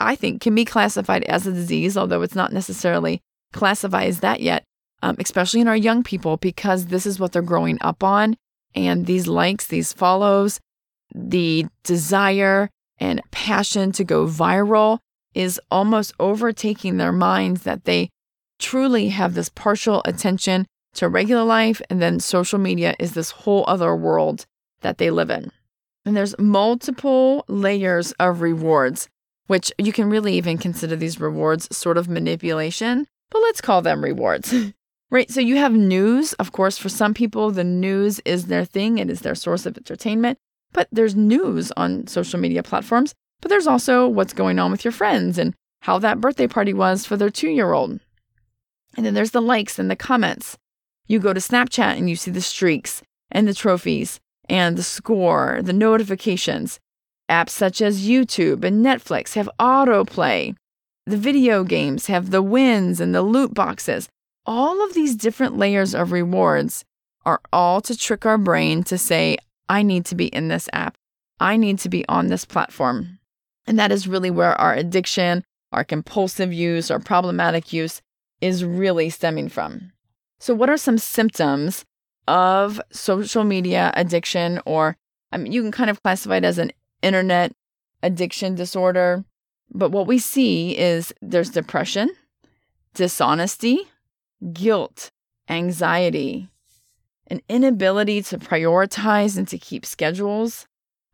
I 0.00 0.16
think, 0.16 0.40
can 0.40 0.54
be 0.54 0.64
classified 0.64 1.24
as 1.24 1.46
a 1.46 1.52
disease, 1.52 1.96
although 1.96 2.22
it's 2.22 2.34
not 2.34 2.52
necessarily 2.52 3.20
classified 3.52 4.08
as 4.08 4.20
that 4.20 4.40
yet, 4.40 4.64
um, 5.02 5.16
especially 5.18 5.60
in 5.60 5.68
our 5.68 5.76
young 5.76 6.02
people, 6.02 6.36
because 6.36 6.86
this 6.86 7.06
is 7.06 7.18
what 7.18 7.32
they're 7.32 7.42
growing 7.42 7.78
up 7.80 8.02
on. 8.02 8.36
And 8.74 9.06
these 9.06 9.26
likes, 9.26 9.66
these 9.66 9.92
follows, 9.92 10.60
the 11.14 11.66
desire 11.82 12.68
and 12.98 13.22
passion 13.30 13.92
to 13.92 14.04
go 14.04 14.26
viral 14.26 14.98
is 15.34 15.60
almost 15.70 16.12
overtaking 16.20 16.96
their 16.96 17.12
minds 17.12 17.62
that 17.62 17.84
they 17.84 18.10
truly 18.58 19.08
have 19.08 19.34
this 19.34 19.48
partial 19.48 20.02
attention 20.04 20.66
to 20.94 21.08
regular 21.08 21.44
life. 21.44 21.80
And 21.88 22.02
then 22.02 22.20
social 22.20 22.58
media 22.58 22.94
is 22.98 23.14
this 23.14 23.30
whole 23.30 23.64
other 23.66 23.94
world 23.96 24.46
that 24.82 24.98
they 24.98 25.10
live 25.10 25.30
in. 25.30 25.50
And 26.04 26.16
there's 26.16 26.38
multiple 26.38 27.44
layers 27.48 28.12
of 28.12 28.40
rewards, 28.40 29.08
which 29.46 29.72
you 29.78 29.92
can 29.92 30.08
really 30.10 30.34
even 30.34 30.58
consider 30.58 30.96
these 30.96 31.20
rewards 31.20 31.74
sort 31.76 31.98
of 31.98 32.08
manipulation, 32.08 33.06
but 33.30 33.40
let's 33.42 33.60
call 33.60 33.82
them 33.82 34.02
rewards. 34.02 34.54
right? 35.10 35.30
So 35.30 35.40
you 35.40 35.56
have 35.56 35.72
news. 35.72 36.32
Of 36.34 36.52
course, 36.52 36.78
for 36.78 36.88
some 36.88 37.14
people, 37.14 37.50
the 37.50 37.64
news 37.64 38.20
is 38.24 38.46
their 38.46 38.64
thing, 38.64 38.98
it 38.98 39.10
is 39.10 39.20
their 39.20 39.34
source 39.34 39.66
of 39.66 39.76
entertainment. 39.76 40.38
But 40.72 40.88
there's 40.92 41.16
news 41.16 41.72
on 41.76 42.06
social 42.06 42.38
media 42.38 42.62
platforms, 42.62 43.14
but 43.40 43.48
there's 43.48 43.66
also 43.66 44.06
what's 44.06 44.32
going 44.32 44.58
on 44.58 44.70
with 44.70 44.84
your 44.84 44.92
friends 44.92 45.36
and 45.36 45.54
how 45.82 45.98
that 45.98 46.20
birthday 46.20 46.46
party 46.46 46.72
was 46.72 47.04
for 47.04 47.16
their 47.16 47.30
two 47.30 47.50
year 47.50 47.72
old. 47.72 48.00
And 48.96 49.04
then 49.04 49.14
there's 49.14 49.32
the 49.32 49.42
likes 49.42 49.78
and 49.78 49.90
the 49.90 49.96
comments. 49.96 50.56
You 51.06 51.18
go 51.18 51.32
to 51.32 51.40
Snapchat 51.40 51.98
and 51.98 52.08
you 52.08 52.16
see 52.16 52.30
the 52.30 52.40
streaks 52.40 53.02
and 53.30 53.48
the 53.48 53.54
trophies 53.54 54.20
and 54.48 54.76
the 54.76 54.82
score, 54.82 55.60
the 55.62 55.72
notifications. 55.72 56.78
Apps 57.28 57.50
such 57.50 57.80
as 57.80 58.08
YouTube 58.08 58.64
and 58.64 58.84
Netflix 58.84 59.34
have 59.34 59.48
autoplay. 59.58 60.54
The 61.06 61.16
video 61.16 61.64
games 61.64 62.06
have 62.06 62.30
the 62.30 62.42
wins 62.42 63.00
and 63.00 63.14
the 63.14 63.22
loot 63.22 63.54
boxes. 63.54 64.08
All 64.46 64.84
of 64.84 64.94
these 64.94 65.16
different 65.16 65.56
layers 65.56 65.94
of 65.94 66.12
rewards 66.12 66.84
are 67.24 67.40
all 67.52 67.80
to 67.82 67.96
trick 67.96 68.24
our 68.24 68.38
brain 68.38 68.82
to 68.84 68.96
say, 68.96 69.36
I 69.68 69.82
need 69.82 70.04
to 70.06 70.14
be 70.14 70.26
in 70.26 70.48
this 70.48 70.68
app. 70.72 70.96
I 71.38 71.56
need 71.56 71.78
to 71.80 71.88
be 71.88 72.06
on 72.08 72.28
this 72.28 72.44
platform. 72.44 73.18
And 73.66 73.78
that 73.78 73.92
is 73.92 74.08
really 74.08 74.30
where 74.30 74.54
our 74.60 74.74
addiction, 74.74 75.44
our 75.72 75.84
compulsive 75.84 76.52
use, 76.52 76.90
our 76.90 76.98
problematic 76.98 77.72
use 77.72 78.02
is 78.40 78.64
really 78.64 79.10
stemming 79.10 79.48
from. 79.48 79.92
So, 80.38 80.54
what 80.54 80.70
are 80.70 80.76
some 80.76 80.98
symptoms 80.98 81.84
of 82.30 82.80
social 82.92 83.44
media 83.44 83.92
addiction, 83.94 84.60
or 84.64 84.96
I 85.32 85.36
mean, 85.36 85.52
you 85.52 85.62
can 85.62 85.72
kind 85.72 85.90
of 85.90 86.02
classify 86.02 86.36
it 86.36 86.44
as 86.44 86.58
an 86.58 86.72
internet 87.02 87.52
addiction 88.02 88.54
disorder. 88.54 89.24
But 89.72 89.90
what 89.90 90.06
we 90.06 90.18
see 90.18 90.76
is 90.76 91.12
there's 91.20 91.50
depression, 91.50 92.10
dishonesty, 92.94 93.88
guilt, 94.52 95.10
anxiety, 95.48 96.48
an 97.26 97.40
inability 97.48 98.22
to 98.22 98.38
prioritize 98.38 99.38
and 99.38 99.46
to 99.48 99.58
keep 99.58 99.86
schedules, 99.86 100.66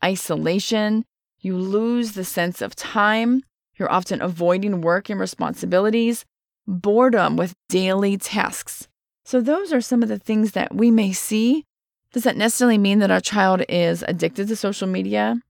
isolation. 0.04 1.04
You 1.40 1.56
lose 1.56 2.12
the 2.12 2.24
sense 2.24 2.62
of 2.62 2.74
time. 2.74 3.42
You're 3.76 3.92
often 3.92 4.22
avoiding 4.22 4.80
work 4.80 5.10
and 5.10 5.20
responsibilities, 5.20 6.24
boredom 6.66 7.36
with 7.36 7.54
daily 7.68 8.16
tasks. 8.16 8.88
So, 9.24 9.40
those 9.40 9.72
are 9.72 9.80
some 9.80 10.02
of 10.02 10.08
the 10.08 10.18
things 10.18 10.52
that 10.52 10.74
we 10.74 10.90
may 10.90 11.12
see. 11.12 11.64
Does 12.12 12.22
that 12.22 12.36
necessarily 12.36 12.78
mean 12.78 13.00
that 13.00 13.10
our 13.10 13.20
child 13.20 13.62
is 13.68 14.04
addicted 14.06 14.48
to 14.48 14.56
social 14.56 14.86
media? 14.86 15.40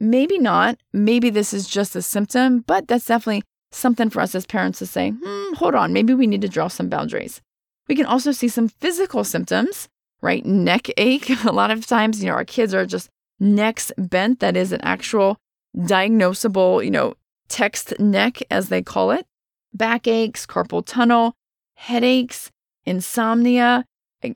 Maybe 0.00 0.38
not. 0.38 0.78
Maybe 0.92 1.30
this 1.30 1.54
is 1.54 1.68
just 1.68 1.94
a 1.94 2.02
symptom, 2.02 2.60
but 2.60 2.88
that's 2.88 3.06
definitely 3.06 3.44
something 3.76 4.10
for 4.10 4.20
us 4.20 4.34
as 4.34 4.46
parents 4.46 4.78
to 4.80 4.86
say, 4.86 5.10
hmm, 5.10 5.54
hold 5.54 5.74
on, 5.74 5.92
maybe 5.92 6.14
we 6.14 6.26
need 6.26 6.42
to 6.42 6.48
draw 6.48 6.68
some 6.68 6.88
boundaries. 6.88 7.40
We 7.88 7.94
can 7.94 8.06
also 8.06 8.32
see 8.32 8.48
some 8.48 8.68
physical 8.68 9.24
symptoms, 9.24 9.88
right? 10.22 10.44
Neck 10.44 10.88
ache. 10.96 11.30
A 11.44 11.52
lot 11.52 11.70
of 11.70 11.86
times, 11.86 12.22
you 12.22 12.28
know, 12.28 12.36
our 12.36 12.44
kids 12.44 12.74
are 12.74 12.86
just 12.86 13.08
necks 13.38 13.92
bent. 13.96 14.40
That 14.40 14.56
is 14.56 14.72
an 14.72 14.80
actual 14.82 15.36
diagnosable, 15.76 16.84
you 16.84 16.90
know, 16.90 17.14
text 17.48 17.98
neck, 18.00 18.42
as 18.50 18.68
they 18.68 18.82
call 18.82 19.10
it. 19.10 19.26
Backaches, 19.72 20.46
carpal 20.46 20.84
tunnel, 20.84 21.34
headaches, 21.74 22.50
insomnia. 22.84 23.84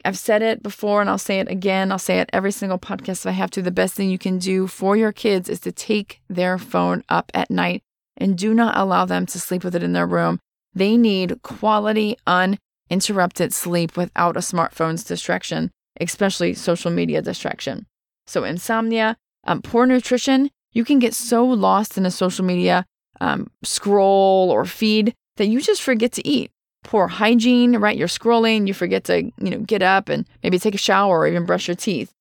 I've 0.04 0.18
said 0.18 0.42
it 0.42 0.62
before 0.62 1.00
and 1.00 1.11
I'll 1.11 1.18
say 1.18 1.40
it 1.40 1.50
again. 1.50 1.90
I'll 1.90 1.99
say 1.99 2.20
it 2.20 2.30
every 2.32 2.52
single 2.52 2.78
podcast 2.78 3.20
if 3.20 3.26
I 3.26 3.30
have 3.32 3.50
to. 3.52 3.62
The 3.62 3.70
best 3.70 3.94
thing 3.94 4.11
you 4.11 4.18
can 4.18 4.38
do 4.38 4.66
for 4.66 4.97
your 4.97 5.11
kids 5.11 5.49
is 5.49 5.59
to 5.61 5.73
take 5.73 6.20
their 6.28 6.59
phone 6.59 7.02
up 7.09 7.32
at 7.35 7.50
night 7.50 7.82
and 8.20 8.36
do 8.36 8.54
not 8.54 8.76
allow 8.76 9.04
them 9.04 9.26
to 9.26 9.40
sleep 9.40 9.64
with 9.64 9.74
it 9.74 9.82
in 9.82 9.94
their 9.94 10.06
room. 10.06 10.38
They 10.74 10.96
need 10.96 11.42
quality, 11.42 12.16
uninterrupted 12.26 13.52
sleep 13.52 13.96
without 13.96 14.36
a 14.36 14.40
smartphone's 14.40 15.02
distraction, 15.02 15.70
especially 16.00 16.54
social 16.54 16.90
media 16.90 17.22
distraction. 17.22 17.86
So, 18.26 18.44
insomnia, 18.44 19.16
um, 19.44 19.62
poor 19.62 19.86
nutrition, 19.86 20.50
you 20.72 20.84
can 20.84 20.98
get 20.98 21.14
so 21.14 21.44
lost 21.44 21.98
in 21.98 22.06
a 22.06 22.10
social 22.10 22.44
media 22.44 22.84
um, 23.20 23.50
scroll 23.64 24.50
or 24.50 24.64
feed 24.64 25.14
that 25.36 25.48
you 25.48 25.60
just 25.60 25.82
forget 25.82 26.12
to 26.12 26.26
eat. 26.26 26.50
Poor 26.84 27.08
hygiene, 27.08 27.76
right? 27.76 27.96
You're 27.96 28.08
scrolling, 28.08 28.66
you 28.66 28.74
forget 28.74 29.04
to, 29.04 29.22
you 29.22 29.32
know, 29.50 29.58
get 29.58 29.82
up 29.82 30.08
and 30.08 30.26
maybe 30.42 30.58
take 30.58 30.74
a 30.74 30.78
shower 30.78 31.18
or 31.18 31.26
even 31.26 31.44
brush 31.44 31.68
your 31.68 31.74
teeth. 31.74 32.12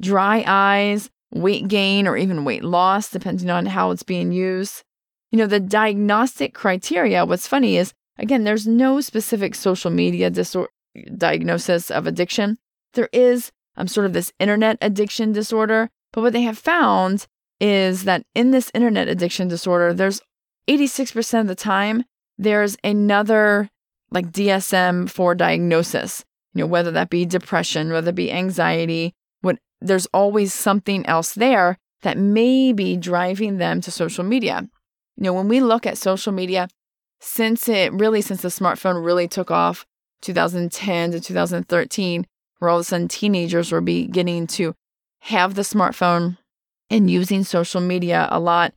Dry 0.00 0.42
eyes, 0.46 1.10
weight 1.32 1.68
gain, 1.68 2.06
or 2.06 2.16
even 2.16 2.44
weight 2.44 2.64
loss, 2.64 3.10
depending 3.10 3.50
on 3.50 3.66
how 3.66 3.90
it's 3.90 4.02
being 4.02 4.32
used. 4.32 4.82
You 5.30 5.38
know, 5.38 5.46
the 5.46 5.60
diagnostic 5.60 6.54
criteria, 6.54 7.24
what's 7.24 7.46
funny 7.46 7.76
is, 7.76 7.92
again, 8.18 8.44
there's 8.44 8.66
no 8.66 9.00
specific 9.00 9.54
social 9.54 9.90
media 9.90 10.30
disor- 10.30 10.68
diagnosis 11.16 11.90
of 11.90 12.06
addiction. 12.06 12.58
There 12.94 13.10
is 13.12 13.52
um, 13.76 13.88
sort 13.88 14.06
of 14.06 14.12
this 14.12 14.32
internet 14.38 14.78
addiction 14.80 15.32
disorder. 15.32 15.88
But 16.12 16.22
what 16.22 16.32
they 16.32 16.42
have 16.42 16.58
found 16.58 17.26
is 17.60 18.04
that 18.04 18.24
in 18.34 18.50
this 18.50 18.70
internet 18.74 19.08
addiction 19.08 19.48
disorder, 19.48 19.94
there's 19.94 20.20
86% 20.68 21.40
of 21.40 21.46
the 21.46 21.54
time, 21.54 22.04
there's 22.36 22.76
another 22.84 23.68
like 24.10 24.30
DSM 24.32 25.10
4 25.10 25.34
diagnosis, 25.34 26.24
you 26.54 26.60
know, 26.60 26.66
whether 26.66 26.90
that 26.90 27.10
be 27.10 27.26
depression, 27.26 27.92
whether 27.92 28.10
it 28.10 28.14
be 28.14 28.32
anxiety, 28.32 29.14
what 29.42 29.58
there's 29.80 30.06
always 30.06 30.54
something 30.54 31.04
else 31.06 31.34
there 31.34 31.76
that 32.02 32.16
may 32.16 32.72
be 32.72 32.96
driving 32.96 33.58
them 33.58 33.80
to 33.82 33.90
social 33.90 34.24
media. 34.24 34.66
You 35.18 35.24
know, 35.24 35.32
when 35.32 35.48
we 35.48 35.60
look 35.60 35.84
at 35.84 35.98
social 35.98 36.32
media, 36.32 36.68
since 37.18 37.68
it 37.68 37.92
really, 37.92 38.20
since 38.20 38.42
the 38.42 38.48
smartphone 38.48 39.04
really 39.04 39.26
took 39.26 39.50
off 39.50 39.84
2010 40.22 41.10
to 41.10 41.20
2013, 41.20 42.24
where 42.60 42.68
all 42.68 42.76
of 42.76 42.82
a 42.82 42.84
sudden 42.84 43.08
teenagers 43.08 43.72
were 43.72 43.80
beginning 43.80 44.46
to 44.46 44.76
have 45.22 45.56
the 45.56 45.62
smartphone 45.62 46.38
and 46.88 47.10
using 47.10 47.42
social 47.42 47.80
media 47.80 48.28
a 48.30 48.38
lot, 48.38 48.72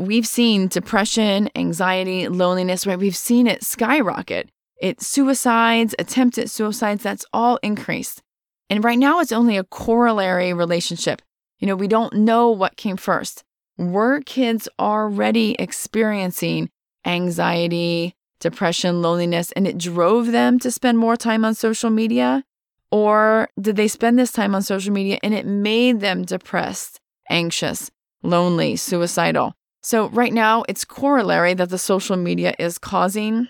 we've 0.00 0.26
seen 0.26 0.66
depression, 0.66 1.48
anxiety, 1.54 2.26
loneliness, 2.26 2.88
right? 2.88 2.98
We've 2.98 3.14
seen 3.14 3.46
it 3.46 3.62
skyrocket. 3.62 4.50
It 4.82 5.00
suicides, 5.00 5.94
attempted 5.96 6.50
suicides, 6.50 7.04
that's 7.04 7.24
all 7.32 7.60
increased. 7.62 8.20
And 8.68 8.82
right 8.82 8.98
now 8.98 9.20
it's 9.20 9.30
only 9.30 9.56
a 9.56 9.62
corollary 9.62 10.52
relationship. 10.52 11.22
You 11.60 11.68
know, 11.68 11.76
we 11.76 11.86
don't 11.86 12.14
know 12.14 12.50
what 12.50 12.76
came 12.76 12.96
first 12.96 13.43
were 13.76 14.20
kids 14.20 14.68
already 14.78 15.56
experiencing 15.58 16.70
anxiety, 17.04 18.14
depression, 18.40 19.02
loneliness, 19.02 19.52
and 19.52 19.66
it 19.66 19.78
drove 19.78 20.32
them 20.32 20.58
to 20.60 20.70
spend 20.70 20.98
more 20.98 21.16
time 21.16 21.44
on 21.44 21.54
social 21.54 21.90
media? 21.90 22.44
Or 22.90 23.48
did 23.60 23.76
they 23.76 23.88
spend 23.88 24.18
this 24.18 24.32
time 24.32 24.54
on 24.54 24.62
social 24.62 24.92
media 24.92 25.18
and 25.22 25.34
it 25.34 25.46
made 25.46 26.00
them 26.00 26.24
depressed, 26.24 27.00
anxious, 27.28 27.90
lonely, 28.22 28.76
suicidal? 28.76 29.54
So, 29.82 30.08
right 30.08 30.32
now, 30.32 30.64
it's 30.68 30.84
corollary 30.84 31.54
that 31.54 31.70
the 31.70 31.78
social 31.78 32.16
media 32.16 32.54
is 32.58 32.78
causing 32.78 33.48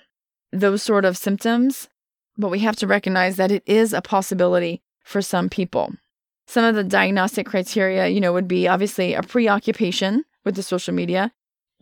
those 0.53 0.83
sort 0.83 1.05
of 1.05 1.17
symptoms, 1.17 1.89
but 2.37 2.51
we 2.51 2.61
have 2.61 2.77
to 2.77 2.87
recognize 2.87 3.37
that 3.37 3.53
it 3.53 3.63
is 3.67 3.93
a 3.93 4.03
possibility 4.03 4.83
for 5.05 5.21
some 5.21 5.49
people. 5.49 5.93
Some 6.47 6.65
of 6.65 6.75
the 6.75 6.85
diagnostic 6.85 7.47
criteria, 7.47 8.09
you 8.09 8.21
know, 8.21 8.33
would 8.33 8.49
be 8.49 8.69
obviously 8.69 9.15
a 9.15 9.23
preoccupation 9.23 10.25
with 10.45 10.57
the 10.57 10.63
social 10.63 10.95
media. 10.95 11.33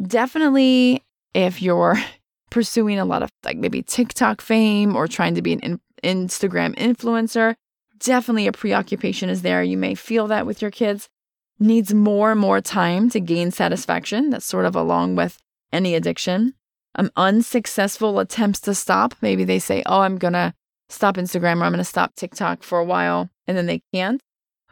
Definitely 0.01 1.05
if 1.35 1.61
you're 1.61 1.99
pursuing 2.51 2.99
a 2.99 3.05
lot 3.05 3.23
of 3.23 3.31
like 3.45 3.57
maybe 3.57 3.83
TikTok 3.83 4.41
fame 4.41 4.95
or 4.95 5.09
trying 5.09 5.35
to 5.35 5.43
be 5.43 5.55
an 5.55 5.61
in- 5.61 5.81
Instagram 6.03 6.77
influencer, 6.77 7.55
definitely 7.99 8.47
a 8.47 8.53
preoccupation 8.53 9.29
is 9.29 9.43
there. 9.43 9.63
You 9.63 9.77
may 9.77 9.95
feel 9.95 10.27
that 10.29 10.47
with 10.47 10.63
your 10.63 10.71
kids. 10.71 11.09
Needs 11.59 11.95
more 11.95 12.33
and 12.33 12.41
more 12.41 12.61
time 12.61 13.09
to 13.11 13.21
gain 13.21 13.53
satisfaction. 13.53 14.31
That's 14.31 14.47
sort 14.47 14.65
of 14.65 14.75
along 14.75 15.15
with 15.15 15.39
any 15.73 15.95
addiction. 15.95 16.55
Um, 16.97 17.11
unsuccessful 17.17 18.19
attempts 18.19 18.61
to 18.63 18.75
stop. 18.75 19.15
Maybe 19.23 19.45
they 19.45 19.59
say, 19.59 19.83
Oh, 19.87 20.01
I'm 20.01 20.19
going 20.19 20.33
to 20.33 20.55
stop 20.89 21.17
Instagram 21.17 21.61
or 21.61 21.65
I'm 21.65 21.73
going 21.73 21.79
to 21.79 21.85
stop 21.85 22.15
TikTok 22.17 22.63
for 22.63 22.79
a 22.79 22.85
while, 22.85 23.31
and 23.47 23.57
then 23.57 23.67
they 23.67 23.83
can't 23.95 24.21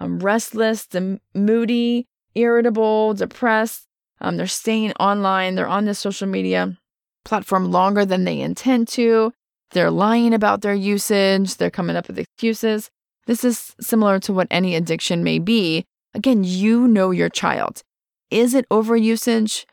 um, 0.01 0.19
restless, 0.19 0.89
moody, 1.35 2.07
irritable, 2.35 3.15
depressed. 3.15 3.87
Um, 4.21 4.37
they're 4.37 4.47
staying 4.47 4.93
online. 4.95 5.55
They're 5.55 5.67
on 5.69 5.85
the 5.85 5.95
social 5.95 6.27
media 6.27 6.77
platform 7.25 7.71
longer 7.71 8.05
than 8.05 8.25
they 8.25 8.41
intend 8.41 8.89
to. 8.89 9.33
They're 9.73 9.91
lying 9.91 10.35
about 10.35 10.63
their 10.63 10.75
usage. 10.75 11.57
They're 11.57 11.71
coming 11.71 11.97
up 11.97 12.09
with 12.09 12.19
excuses. 12.19 12.91
This 13.27 13.45
is 13.45 13.75
similar 13.81 14.19
to 14.21 14.33
what 14.33 14.49
any 14.51 14.75
addiction 14.75 15.23
may 15.23 15.39
be. 15.39 15.85
Again, 16.15 16.43
you 16.43 16.89
know 16.89 17.13
your 17.13 17.29
child. 17.29 17.83
Is 18.31 18.55
it 18.55 18.69
overusage 18.69 19.65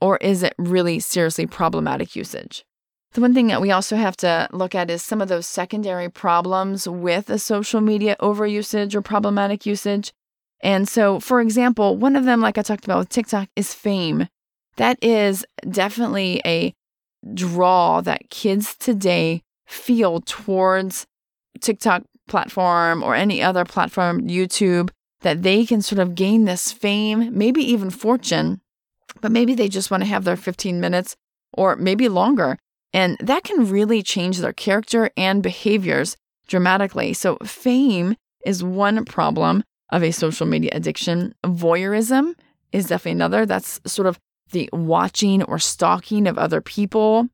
or 0.00 0.16
is 0.18 0.42
it 0.42 0.54
really 0.58 1.00
seriously 1.00 1.46
problematic 1.46 2.16
usage? 2.16 2.64
The 3.12 3.20
one 3.20 3.34
thing 3.34 3.48
that 3.48 3.60
we 3.60 3.70
also 3.70 3.96
have 3.96 4.16
to 4.18 4.48
look 4.52 4.74
at 4.74 4.90
is 4.90 5.02
some 5.02 5.20
of 5.20 5.28
those 5.28 5.46
secondary 5.46 6.08
problems 6.08 6.88
with 6.88 7.28
a 7.28 7.38
social 7.38 7.82
media 7.82 8.16
overusage 8.20 8.94
or 8.94 9.02
problematic 9.02 9.66
usage. 9.66 10.12
And 10.62 10.88
so, 10.88 11.20
for 11.20 11.40
example, 11.40 11.96
one 11.96 12.16
of 12.16 12.24
them, 12.24 12.40
like 12.40 12.56
I 12.56 12.62
talked 12.62 12.84
about 12.84 13.00
with 13.00 13.08
TikTok, 13.10 13.48
is 13.54 13.74
fame. 13.74 14.28
That 14.76 15.02
is 15.02 15.44
definitely 15.68 16.40
a 16.46 16.72
draw 17.34 18.00
that 18.00 18.30
kids 18.30 18.76
today 18.76 19.42
feel 19.66 20.20
towards 20.20 21.06
TikTok 21.60 22.04
platform 22.28 23.02
or 23.02 23.14
any 23.14 23.42
other 23.42 23.66
platform, 23.66 24.22
YouTube, 24.22 24.88
that 25.20 25.42
they 25.42 25.66
can 25.66 25.82
sort 25.82 25.98
of 25.98 26.14
gain 26.14 26.44
this 26.44 26.72
fame, 26.72 27.36
maybe 27.36 27.62
even 27.62 27.90
fortune, 27.90 28.60
but 29.20 29.30
maybe 29.30 29.54
they 29.54 29.68
just 29.68 29.90
want 29.90 30.02
to 30.02 30.08
have 30.08 30.24
their 30.24 30.36
15 30.36 30.80
minutes 30.80 31.14
or 31.52 31.76
maybe 31.76 32.08
longer 32.08 32.56
and 32.92 33.16
that 33.20 33.44
can 33.44 33.70
really 33.70 34.02
change 34.02 34.38
their 34.38 34.52
character 34.52 35.10
and 35.16 35.42
behaviors 35.42 36.16
dramatically. 36.46 37.12
So, 37.12 37.36
fame 37.38 38.16
is 38.44 38.62
one 38.62 39.04
problem 39.04 39.64
of 39.90 40.02
a 40.02 40.10
social 40.10 40.46
media 40.46 40.70
addiction. 40.72 41.34
Voyeurism 41.44 42.34
is 42.72 42.86
definitely 42.86 43.12
another. 43.12 43.46
That's 43.46 43.80
sort 43.86 44.06
of 44.06 44.18
the 44.50 44.68
watching 44.72 45.42
or 45.44 45.58
stalking 45.58 46.26
of 46.26 46.38
other 46.38 46.60
people. 46.60 47.28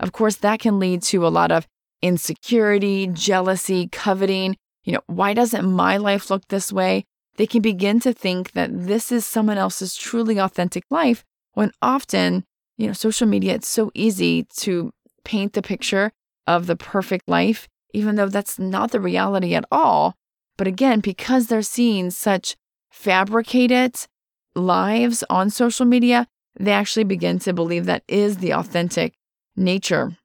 Of 0.00 0.12
course, 0.12 0.36
that 0.36 0.60
can 0.60 0.78
lead 0.78 1.02
to 1.04 1.26
a 1.26 1.28
lot 1.28 1.52
of 1.52 1.66
insecurity, 2.00 3.08
jealousy, 3.08 3.88
coveting. 3.88 4.56
You 4.84 4.94
know, 4.94 5.02
why 5.06 5.34
doesn't 5.34 5.70
my 5.70 5.96
life 5.96 6.30
look 6.30 6.48
this 6.48 6.72
way? 6.72 7.04
They 7.36 7.46
can 7.46 7.62
begin 7.62 8.00
to 8.00 8.12
think 8.12 8.52
that 8.52 8.70
this 8.72 9.12
is 9.12 9.24
someone 9.24 9.58
else's 9.58 9.96
truly 9.96 10.38
authentic 10.38 10.84
life 10.90 11.24
when 11.54 11.72
often, 11.80 12.44
you 12.76 12.86
know, 12.86 12.92
social 12.92 13.26
media, 13.26 13.54
it's 13.54 13.68
so 13.68 13.90
easy 13.94 14.44
to 14.56 14.92
paint 15.24 15.52
the 15.52 15.62
picture 15.62 16.12
of 16.46 16.66
the 16.66 16.76
perfect 16.76 17.28
life, 17.28 17.68
even 17.92 18.16
though 18.16 18.28
that's 18.28 18.58
not 18.58 18.90
the 18.90 19.00
reality 19.00 19.54
at 19.54 19.64
all. 19.70 20.14
But 20.56 20.66
again, 20.66 21.00
because 21.00 21.46
they're 21.46 21.62
seeing 21.62 22.10
such 22.10 22.56
fabricated 22.90 23.96
lives 24.54 25.24
on 25.30 25.50
social 25.50 25.86
media, 25.86 26.26
they 26.58 26.72
actually 26.72 27.04
begin 27.04 27.38
to 27.40 27.52
believe 27.52 27.86
that 27.86 28.04
is 28.06 28.38
the 28.38 28.52
authentic 28.52 29.14
nature, 29.56 30.16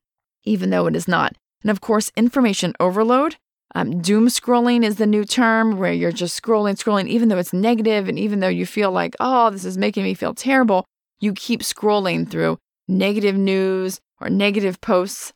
even 0.44 0.70
though 0.70 0.88
it 0.88 0.96
is 0.96 1.08
not. 1.08 1.36
And 1.62 1.72
of 1.72 1.82
course, 1.82 2.12
information 2.16 2.74
overload. 2.80 3.38
Um, 3.76 4.02
doom 4.02 4.28
scrolling 4.28 4.84
is 4.84 4.96
the 4.96 5.06
new 5.06 5.26
term 5.26 5.78
where 5.78 5.94
you're 5.94 6.12
just 6.12 6.42
scrolling, 6.42 6.82
scrolling, 6.82 7.08
even 7.08 7.30
though 7.30 7.38
it's 7.38 7.54
negative 7.54 8.08
and 8.08 8.18
even 8.18 8.40
though 8.40 8.48
you 8.48 8.66
feel 8.66 8.92
like, 8.92 9.16
oh, 9.20 9.50
this 9.50 9.66
is 9.66 9.78
making 9.78 10.04
me 10.04 10.14
feel 10.14 10.34
terrible, 10.34 10.86
you 11.20 11.34
keep 11.34 11.62
scrolling 11.62 12.30
through 12.30 12.58
negative 12.88 13.36
news 13.36 14.00
or 14.20 14.30
negative 14.30 14.82
posts. 14.82 15.34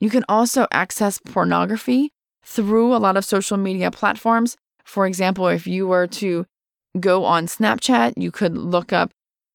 You 0.00 0.10
can 0.10 0.24
also 0.28 0.66
access 0.70 1.18
pornography 1.18 2.10
through 2.44 2.94
a 2.94 2.98
lot 2.98 3.16
of 3.16 3.24
social 3.24 3.56
media 3.56 3.90
platforms. 3.90 4.56
For 4.84 5.06
example, 5.06 5.48
if 5.48 5.66
you 5.66 5.86
were 5.86 6.06
to 6.08 6.46
go 7.00 7.24
on 7.24 7.46
Snapchat, 7.46 8.14
you 8.16 8.30
could 8.30 8.56
look 8.56 8.92
up 8.92 9.12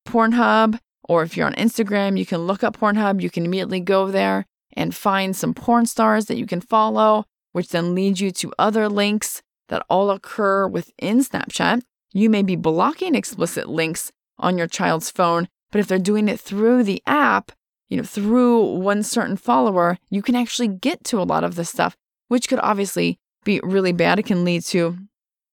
Pornhub, 0.08 0.80
or 1.08 1.24
if 1.24 1.38
you're 1.38 1.48
on 1.48 1.54
Instagram, 1.54 2.18
you 2.18 2.26
can 2.26 2.39
look 2.39 2.63
up 2.63 2.78
Pornhub. 2.78 3.22
You 3.22 3.30
can 3.30 3.46
immediately 3.46 3.80
go 3.80 4.10
there 4.10 4.46
and 4.74 4.96
find 4.96 5.36
some 5.36 5.54
porn 5.54 5.86
stars 5.86 6.26
that 6.26 6.38
you 6.38 6.46
can 6.46 6.62
follow, 6.62 7.26
which 7.52 7.70
then 7.70 7.96
leads 7.96 8.22
you 8.22 8.32
to 8.32 8.54
other 8.58 8.88
links 8.88 9.42
that 9.70 9.86
all 9.89 10.10
occur 10.10 10.68
within 10.68 11.20
Snapchat. 11.20 11.82
You 12.12 12.30
may 12.30 12.42
be 12.42 12.56
blocking 12.56 13.15
explicit 13.15 13.70
links 13.70 14.12
on 14.38 14.58
your 14.58 14.68
child's 14.68 15.12
phone, 15.12 15.48
but 15.72 15.80
if 15.80 15.88
they're 15.88 16.00
doing 16.00 16.28
it 16.28 16.39
through 16.39 16.84
the 16.84 17.04
app, 17.06 17.52
you 17.89 17.97
know, 17.97 18.04
through 18.04 18.78
one 18.78 19.04
certain 19.04 19.36
follower, 19.36 19.97
you 20.10 20.21
can 20.21 20.36
actually 20.36 20.67
get 20.67 21.04
to 21.06 21.19
a 21.19 21.23
lot 21.23 21.43
of 21.43 21.56
this 21.56 21.69
stuff, 21.69 21.97
which 22.28 22.47
could 22.47 22.60
obviously 22.60 23.19
be 23.43 23.60
really 23.63 23.91
bad. 23.91 24.19
It 24.19 24.25
can 24.25 24.43
lead 24.43 24.63
to 24.65 24.97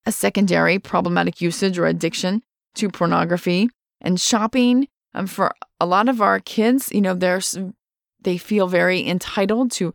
a 0.05 0.11
secondary 0.11 0.79
problematic 0.79 1.41
usage 1.41 1.77
or 1.77 1.85
addiction 1.85 2.43
to 2.75 2.89
pornography 2.89 3.69
and 4.01 4.19
shopping. 4.19 4.87
Um, 5.13 5.27
for 5.27 5.53
a 5.79 5.85
lot 5.85 6.09
of 6.09 6.21
our 6.21 6.39
kids, 6.39 6.89
you 6.91 7.01
know, 7.01 7.13
there's 7.13 7.57
they 8.21 8.37
feel 8.37 8.67
very 8.67 9.07
entitled 9.07 9.71
to 9.71 9.93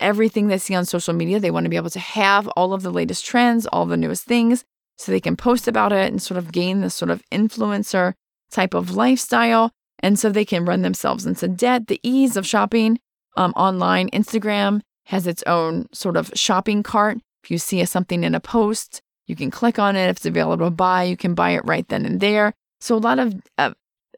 everything 0.00 0.48
they 0.48 0.58
see 0.58 0.74
on 0.74 0.84
social 0.84 1.14
media. 1.14 1.38
They 1.38 1.50
want 1.50 1.64
to 1.64 1.70
be 1.70 1.76
able 1.76 1.90
to 1.90 2.00
have 2.00 2.48
all 2.48 2.72
of 2.72 2.82
the 2.82 2.90
latest 2.90 3.24
trends, 3.24 3.66
all 3.66 3.86
the 3.86 3.96
newest 3.96 4.24
things, 4.24 4.64
so 4.96 5.12
they 5.12 5.20
can 5.20 5.36
post 5.36 5.68
about 5.68 5.92
it 5.92 6.10
and 6.10 6.20
sort 6.20 6.38
of 6.38 6.52
gain 6.52 6.80
this 6.80 6.94
sort 6.94 7.10
of 7.10 7.22
influencer 7.30 8.14
type 8.50 8.74
of 8.74 8.94
lifestyle. 8.94 9.70
And 10.04 10.18
so 10.18 10.28
they 10.28 10.44
can 10.44 10.66
run 10.66 10.82
themselves 10.82 11.24
into 11.24 11.48
debt. 11.48 11.86
The 11.86 11.98
ease 12.02 12.36
of 12.36 12.46
shopping 12.46 13.00
um, 13.38 13.54
online, 13.56 14.10
Instagram 14.10 14.82
has 15.06 15.26
its 15.26 15.42
own 15.46 15.86
sort 15.94 16.18
of 16.18 16.30
shopping 16.34 16.82
cart. 16.82 17.16
If 17.42 17.50
you 17.50 17.56
see 17.56 17.82
something 17.86 18.22
in 18.22 18.34
a 18.34 18.40
post, 18.40 19.00
you 19.26 19.34
can 19.34 19.50
click 19.50 19.78
on 19.78 19.96
it. 19.96 20.10
If 20.10 20.18
it's 20.18 20.26
available 20.26 20.66
to 20.66 20.70
buy, 20.70 21.04
you 21.04 21.16
can 21.16 21.32
buy 21.32 21.52
it 21.52 21.64
right 21.64 21.88
then 21.88 22.04
and 22.04 22.20
there. 22.20 22.52
So, 22.82 22.94
a 22.94 22.98
lot 22.98 23.18
of 23.18 23.34
uh, 23.56 23.72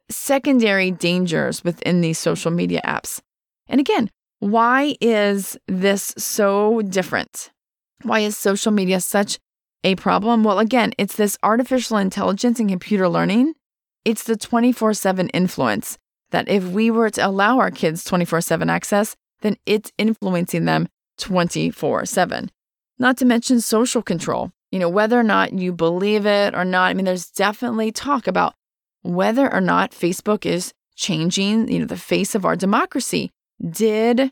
secondary 0.09 0.91
dangers 0.91 1.63
within 1.63 2.01
these 2.01 2.19
social 2.19 2.51
media 2.51 2.81
apps. 2.83 3.21
And 3.69 3.79
again, 3.79 4.11
why 4.39 4.97
is 4.99 5.57
this 5.67 6.13
so 6.17 6.81
different? 6.81 7.49
Why 8.03 8.19
is 8.19 8.35
social 8.35 8.73
media 8.73 8.99
such 8.99 9.39
a 9.85 9.95
problem? 9.95 10.43
Well, 10.43 10.59
again, 10.59 10.91
it's 10.97 11.15
this 11.15 11.37
artificial 11.43 11.95
intelligence 11.95 12.59
and 12.59 12.69
computer 12.69 13.07
learning. 13.07 13.53
It's 14.07 14.23
the 14.23 14.37
24 14.37 14.93
7 14.93 15.29
influence 15.29 15.97
that 16.31 16.47
if 16.47 16.63
we 16.63 16.89
were 16.89 17.09
to 17.09 17.27
allow 17.27 17.59
our 17.59 17.71
kids 17.71 18.03
24 18.03 18.41
7 18.41 18.69
access, 18.69 19.15
then 19.41 19.57
it's 19.65 19.91
influencing 19.97 20.65
them 20.65 20.87
24 21.17 22.05
7. 22.05 22.49
Not 22.99 23.17
to 23.17 23.25
mention 23.25 23.59
social 23.61 24.01
control 24.01 24.51
you 24.71 24.79
know, 24.79 24.89
whether 24.89 25.19
or 25.19 25.23
not 25.23 25.53
you 25.53 25.71
believe 25.71 26.25
it 26.25 26.53
or 26.53 26.65
not. 26.65 26.87
I 26.87 26.93
mean, 26.93 27.05
there's 27.05 27.29
definitely 27.29 27.91
talk 27.91 28.27
about 28.27 28.53
whether 29.01 29.51
or 29.51 29.61
not 29.61 29.91
Facebook 29.91 30.45
is 30.45 30.73
changing, 30.95 31.71
you 31.71 31.79
know, 31.79 31.85
the 31.85 31.97
face 31.97 32.35
of 32.35 32.45
our 32.45 32.55
democracy. 32.55 33.31
Did 33.69 34.31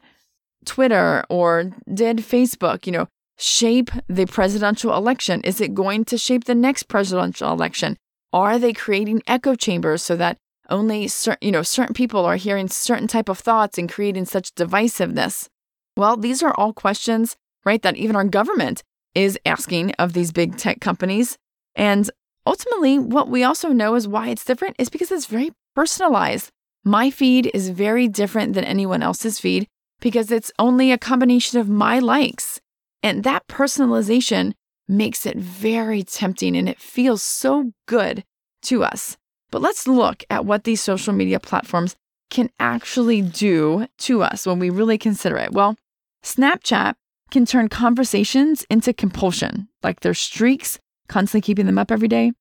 Twitter 0.65 1.23
or 1.29 1.71
did 1.93 2.17
Facebook, 2.17 2.85
you 2.85 2.91
know, 2.91 3.07
shape 3.37 3.91
the 4.07 4.25
presidential 4.25 4.95
election? 4.95 5.41
Is 5.41 5.61
it 5.61 5.73
going 5.73 6.05
to 6.05 6.17
shape 6.17 6.45
the 6.45 6.55
next 6.55 6.83
presidential 6.83 7.51
election? 7.51 7.97
Are 8.35 8.59
they 8.59 8.73
creating 8.73 9.23
echo 9.27 9.55
chambers 9.55 10.03
so 10.03 10.17
that 10.17 10.37
only 10.69 11.07
certain, 11.07 11.37
you 11.41 11.53
know, 11.53 11.61
certain 11.61 11.93
people 11.93 12.25
are 12.25 12.35
hearing 12.35 12.67
certain 12.67 13.07
type 13.07 13.29
of 13.29 13.39
thoughts 13.39 13.77
and 13.77 13.89
creating 13.89 14.25
such 14.25 14.53
divisiveness? 14.55 15.47
Well, 15.95 16.17
these 16.17 16.43
are 16.43 16.53
all 16.57 16.73
questions, 16.73 17.37
right, 17.63 17.81
that 17.81 17.95
even 17.95 18.17
our 18.17 18.25
government 18.25 18.83
is 19.13 19.39
asking 19.45 19.93
of 19.93 20.11
these 20.11 20.33
big 20.33 20.57
tech 20.57 20.81
companies. 20.81 21.37
And 21.75 22.11
ultimately, 22.45 22.99
what 22.99 23.29
we 23.29 23.45
also 23.45 23.69
know 23.69 23.95
is 23.95 24.05
why 24.05 24.27
it's 24.27 24.43
different 24.43 24.75
is 24.77 24.89
because 24.89 25.13
it's 25.13 25.27
very 25.27 25.53
personalized. 25.73 26.49
My 26.83 27.11
feed 27.11 27.49
is 27.53 27.69
very 27.69 28.09
different 28.09 28.53
than 28.53 28.65
anyone 28.65 29.01
else's 29.01 29.39
feed 29.39 29.65
because 30.01 30.29
it's 30.29 30.51
only 30.59 30.91
a 30.91 30.97
combination 30.97 31.61
of 31.61 31.69
my 31.69 31.99
likes. 31.99 32.59
And 33.01 33.23
that 33.23 33.47
personalization 33.47 34.55
makes 34.87 35.25
it 35.25 35.37
very 35.37 36.03
tempting 36.03 36.55
and 36.55 36.69
it 36.69 36.79
feels 36.79 37.21
so 37.21 37.71
good 37.87 38.23
to 38.63 38.83
us. 38.83 39.17
But 39.51 39.61
let's 39.61 39.87
look 39.87 40.23
at 40.29 40.45
what 40.45 40.63
these 40.63 40.81
social 40.81 41.13
media 41.13 41.39
platforms 41.39 41.95
can 42.29 42.49
actually 42.59 43.21
do 43.21 43.87
to 43.99 44.23
us 44.23 44.45
when 44.45 44.59
we 44.59 44.69
really 44.69 44.97
consider 44.97 45.37
it. 45.37 45.51
Well, 45.51 45.75
Snapchat 46.23 46.95
can 47.31 47.45
turn 47.45 47.69
conversations 47.69 48.65
into 48.69 48.93
compulsion, 48.93 49.67
like 49.83 49.99
their 50.01 50.13
streaks, 50.13 50.79
constantly 51.07 51.45
keeping 51.45 51.65
them 51.65 51.77
up 51.77 51.91
every 51.91 52.07
day. 52.07 52.31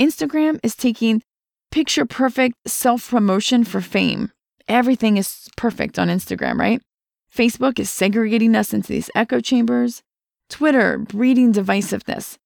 Instagram 0.00 0.60
is 0.62 0.76
taking 0.76 1.22
picture 1.70 2.04
perfect 2.04 2.56
self 2.66 3.10
promotion 3.10 3.64
for 3.64 3.80
fame. 3.80 4.30
Everything 4.68 5.16
is 5.16 5.48
perfect 5.56 5.98
on 5.98 6.08
Instagram, 6.08 6.58
right? 6.58 6.80
Facebook 7.34 7.78
is 7.78 7.90
segregating 7.90 8.54
us 8.54 8.72
into 8.74 8.88
these 8.88 9.10
echo 9.14 9.40
chambers. 9.40 10.02
Twitter, 10.50 10.98
breeding 10.98 11.52
divisiveness. 11.52 12.36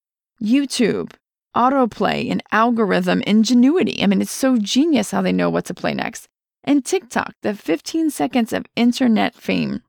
YouTube, 0.40 1.12
autoplay, 1.56 2.30
and 2.30 2.42
algorithm 2.52 3.22
ingenuity. 3.22 4.02
I 4.02 4.06
mean, 4.06 4.20
it's 4.20 4.30
so 4.30 4.56
genius 4.58 5.10
how 5.10 5.22
they 5.22 5.32
know 5.32 5.50
what 5.50 5.64
to 5.66 5.74
play 5.74 5.94
next. 5.94 6.28
And 6.62 6.84
TikTok, 6.84 7.34
the 7.42 7.54
15 7.54 8.10
seconds 8.10 8.52
of 8.52 8.66
internet 8.76 9.34
fame 9.34 9.82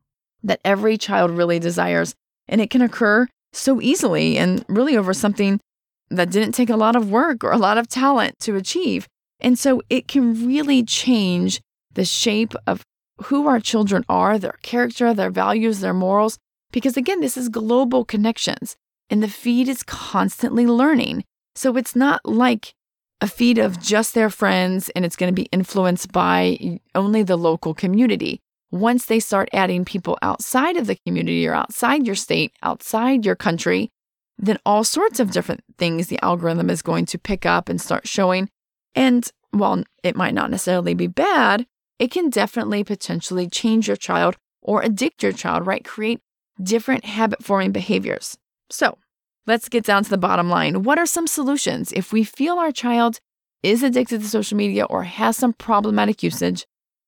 that 0.43 0.61
every 0.63 0.97
child 0.97 1.31
really 1.31 1.59
desires. 1.59 2.15
And 2.47 2.61
it 2.61 2.69
can 2.69 2.81
occur 2.81 3.27
so 3.53 3.81
easily 3.81 4.37
and 4.37 4.63
really 4.67 4.95
over 4.97 5.13
something 5.13 5.59
that 6.09 6.29
didn't 6.29 6.51
take 6.53 6.69
a 6.69 6.75
lot 6.75 6.95
of 6.95 7.09
work 7.09 7.43
or 7.43 7.51
a 7.51 7.57
lot 7.57 7.77
of 7.77 7.87
talent 7.87 8.39
to 8.39 8.55
achieve. 8.55 9.07
And 9.39 9.57
so 9.57 9.81
it 9.89 10.07
can 10.07 10.47
really 10.47 10.83
change 10.83 11.61
the 11.93 12.05
shape 12.05 12.53
of 12.67 12.83
who 13.23 13.47
our 13.47 13.59
children 13.59 14.03
are, 14.09 14.37
their 14.37 14.57
character, 14.61 15.13
their 15.13 15.31
values, 15.31 15.79
their 15.79 15.93
morals. 15.93 16.37
Because 16.71 16.97
again, 16.97 17.21
this 17.21 17.37
is 17.37 17.49
global 17.49 18.05
connections 18.05 18.75
and 19.09 19.21
the 19.23 19.29
feed 19.29 19.69
is 19.69 19.83
constantly 19.83 20.65
learning. 20.65 21.23
So 21.55 21.77
it's 21.77 21.95
not 21.95 22.25
like 22.25 22.73
a 23.21 23.27
feed 23.27 23.57
of 23.57 23.81
just 23.81 24.13
their 24.13 24.29
friends 24.29 24.89
and 24.95 25.05
it's 25.05 25.15
going 25.15 25.33
to 25.33 25.41
be 25.41 25.47
influenced 25.51 26.11
by 26.11 26.79
only 26.93 27.23
the 27.23 27.37
local 27.37 27.73
community 27.73 28.41
once 28.71 29.05
they 29.05 29.19
start 29.19 29.49
adding 29.53 29.85
people 29.85 30.17
outside 30.21 30.75
of 30.75 30.87
the 30.87 30.97
community 31.05 31.47
or 31.47 31.53
outside 31.53 32.05
your 32.05 32.15
state, 32.15 32.51
outside 32.61 33.25
your 33.25 33.35
country, 33.35 33.89
then 34.37 34.59
all 34.65 34.83
sorts 34.83 35.19
of 35.19 35.31
different 35.31 35.63
things 35.77 36.07
the 36.07 36.23
algorithm 36.23 36.69
is 36.69 36.81
going 36.81 37.05
to 37.05 37.17
pick 37.17 37.45
up 37.45 37.69
and 37.69 37.79
start 37.79 38.07
showing. 38.07 38.49
And 38.93 39.29
while 39.51 39.83
it 40.03 40.15
might 40.15 40.33
not 40.33 40.51
necessarily 40.51 40.93
be 40.93 41.07
bad, 41.07 41.65
it 41.99 42.11
can 42.11 42.29
definitely 42.29 42.83
potentially 42.83 43.47
change 43.47 43.87
your 43.87 43.95
child 43.95 44.35
or 44.61 44.83
addict 44.83 45.23
your 45.23 45.31
child, 45.31 45.65
right? 45.65 45.85
Create 45.85 46.21
different 46.61 47.05
habit 47.05 47.43
forming 47.43 47.71
behaviors. 47.71 48.37
So 48.69 48.97
let's 49.45 49.69
get 49.69 49.83
down 49.83 50.03
to 50.03 50.09
the 50.09 50.17
bottom 50.17 50.49
line. 50.49 50.83
What 50.83 50.97
are 50.97 51.05
some 51.05 51.27
solutions 51.27 51.91
if 51.91 52.11
we 52.11 52.23
feel 52.23 52.57
our 52.57 52.71
child 52.71 53.19
is 53.63 53.83
addicted 53.83 54.21
to 54.21 54.27
social 54.27 54.57
media 54.57 54.85
or 54.85 55.03
has 55.03 55.37
some 55.37 55.53
problematic 55.53 56.23
usage? 56.23 56.65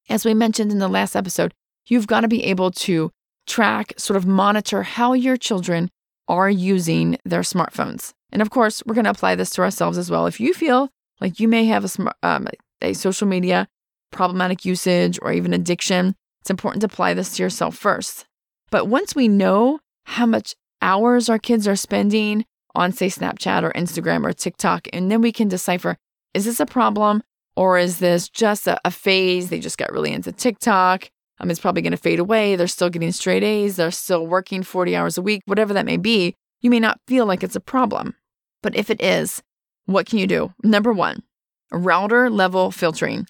As 0.09 0.25
we 0.25 0.33
mentioned 0.33 0.71
in 0.71 0.79
the 0.79 0.87
last 0.87 1.15
episode, 1.15 1.53
you've 1.87 2.07
got 2.07 2.21
to 2.21 2.27
be 2.27 2.43
able 2.45 2.71
to 2.71 3.11
track, 3.45 3.93
sort 3.97 4.17
of 4.17 4.25
monitor 4.25 4.83
how 4.83 5.13
your 5.13 5.37
children 5.37 5.89
are 6.27 6.49
using 6.49 7.17
their 7.23 7.41
smartphones. 7.41 8.13
And 8.31 8.41
of 8.41 8.49
course, 8.49 8.83
we're 8.85 8.95
going 8.95 9.05
to 9.05 9.11
apply 9.11 9.35
this 9.35 9.51
to 9.51 9.61
ourselves 9.61 9.97
as 9.97 10.11
well. 10.11 10.27
If 10.27 10.39
you 10.39 10.53
feel 10.53 10.89
like 11.21 11.39
you 11.39 11.47
may 11.47 11.65
have 11.65 11.83
a, 11.83 11.87
smart, 11.87 12.15
um, 12.23 12.47
a 12.81 12.93
social 12.93 13.27
media 13.27 13.67
problematic 14.11 14.65
usage 14.65 15.19
or 15.21 15.31
even 15.31 15.53
addiction, 15.53 16.15
it's 16.41 16.49
important 16.49 16.81
to 16.81 16.87
apply 16.87 17.13
this 17.13 17.35
to 17.35 17.43
yourself 17.43 17.75
first. 17.75 18.25
But 18.69 18.87
once 18.87 19.15
we 19.15 19.27
know 19.27 19.79
how 20.05 20.25
much 20.25 20.55
hours 20.81 21.29
our 21.29 21.39
kids 21.39 21.67
are 21.67 21.75
spending 21.75 22.45
on, 22.75 22.91
say, 22.91 23.07
Snapchat 23.07 23.63
or 23.63 23.71
Instagram 23.71 24.25
or 24.25 24.33
TikTok, 24.33 24.87
and 24.93 25.11
then 25.11 25.21
we 25.21 25.31
can 25.31 25.47
decipher 25.47 25.97
is 26.33 26.45
this 26.45 26.59
a 26.59 26.65
problem 26.65 27.23
or 27.55 27.79
is 27.79 27.97
this 27.97 28.29
just 28.29 28.67
a, 28.67 28.79
a 28.85 28.91
phase? 28.91 29.49
They 29.49 29.59
just 29.59 29.77
got 29.77 29.91
really 29.91 30.11
into 30.11 30.31
TikTok. 30.31 31.09
Um, 31.39 31.49
it's 31.49 31.59
probably 31.59 31.81
going 31.81 31.91
to 31.91 31.97
fade 31.97 32.19
away. 32.19 32.55
They're 32.55 32.67
still 32.67 32.89
getting 32.89 33.11
straight 33.11 33.43
A's. 33.43 33.75
They're 33.75 33.91
still 33.91 34.25
working 34.27 34.63
40 34.63 34.95
hours 34.95 35.17
a 35.17 35.21
week, 35.21 35.41
whatever 35.45 35.73
that 35.73 35.85
may 35.85 35.97
be. 35.97 36.35
you 36.61 36.69
may 36.69 36.79
not 36.79 36.99
feel 37.07 37.25
like 37.25 37.43
it's 37.43 37.55
a 37.55 37.59
problem. 37.59 38.15
But 38.63 38.75
if 38.75 38.89
it 38.89 39.01
is, 39.01 39.43
what 39.85 40.05
can 40.07 40.19
you 40.19 40.27
do? 40.27 40.53
Number 40.63 40.91
one, 40.91 41.23
router 41.71 42.29
level 42.29 42.71
filtering. 42.71 43.27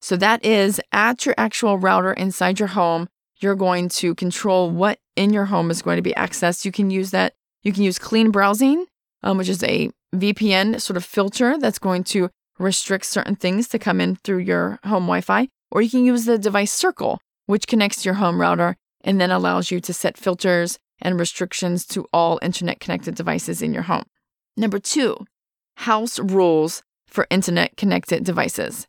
So 0.00 0.16
that 0.16 0.44
is 0.44 0.80
at 0.92 1.26
your 1.26 1.34
actual 1.36 1.78
router 1.78 2.12
inside 2.12 2.58
your 2.58 2.68
home, 2.68 3.08
you're 3.40 3.54
going 3.54 3.88
to 3.88 4.14
control 4.14 4.70
what 4.70 4.98
in 5.16 5.32
your 5.32 5.46
home 5.46 5.70
is 5.70 5.82
going 5.82 5.96
to 5.96 6.02
be 6.02 6.12
accessed. 6.12 6.64
You 6.64 6.72
can 6.72 6.90
use 6.90 7.10
that. 7.10 7.34
You 7.62 7.72
can 7.72 7.82
use 7.82 7.98
CleanBrowsing, 7.98 8.84
um, 9.22 9.38
which 9.38 9.48
is 9.48 9.62
a 9.62 9.90
VPN 10.14 10.80
sort 10.80 10.96
of 10.96 11.04
filter 11.04 11.58
that's 11.58 11.78
going 11.78 12.04
to 12.04 12.30
restrict 12.58 13.06
certain 13.06 13.36
things 13.36 13.68
to 13.68 13.78
come 13.78 14.00
in 14.00 14.16
through 14.16 14.38
your 14.38 14.78
home 14.84 15.04
Wi 15.04 15.20
Fi. 15.20 15.48
Or 15.70 15.82
you 15.82 15.90
can 15.90 16.04
use 16.04 16.24
the 16.24 16.38
device 16.38 16.72
circle, 16.72 17.20
which 17.46 17.66
connects 17.66 18.02
to 18.02 18.08
your 18.08 18.14
home 18.14 18.40
router 18.40 18.76
and 19.02 19.20
then 19.20 19.30
allows 19.30 19.70
you 19.70 19.80
to 19.80 19.92
set 19.92 20.16
filters 20.16 20.78
and 21.00 21.18
restrictions 21.18 21.86
to 21.86 22.06
all 22.12 22.38
internet 22.42 22.80
connected 22.80 23.14
devices 23.14 23.62
in 23.62 23.72
your 23.72 23.84
home. 23.84 24.04
Number 24.56 24.78
two, 24.78 25.16
house 25.76 26.18
rules 26.18 26.82
for 27.06 27.26
internet 27.30 27.76
connected 27.76 28.24
devices. 28.24 28.86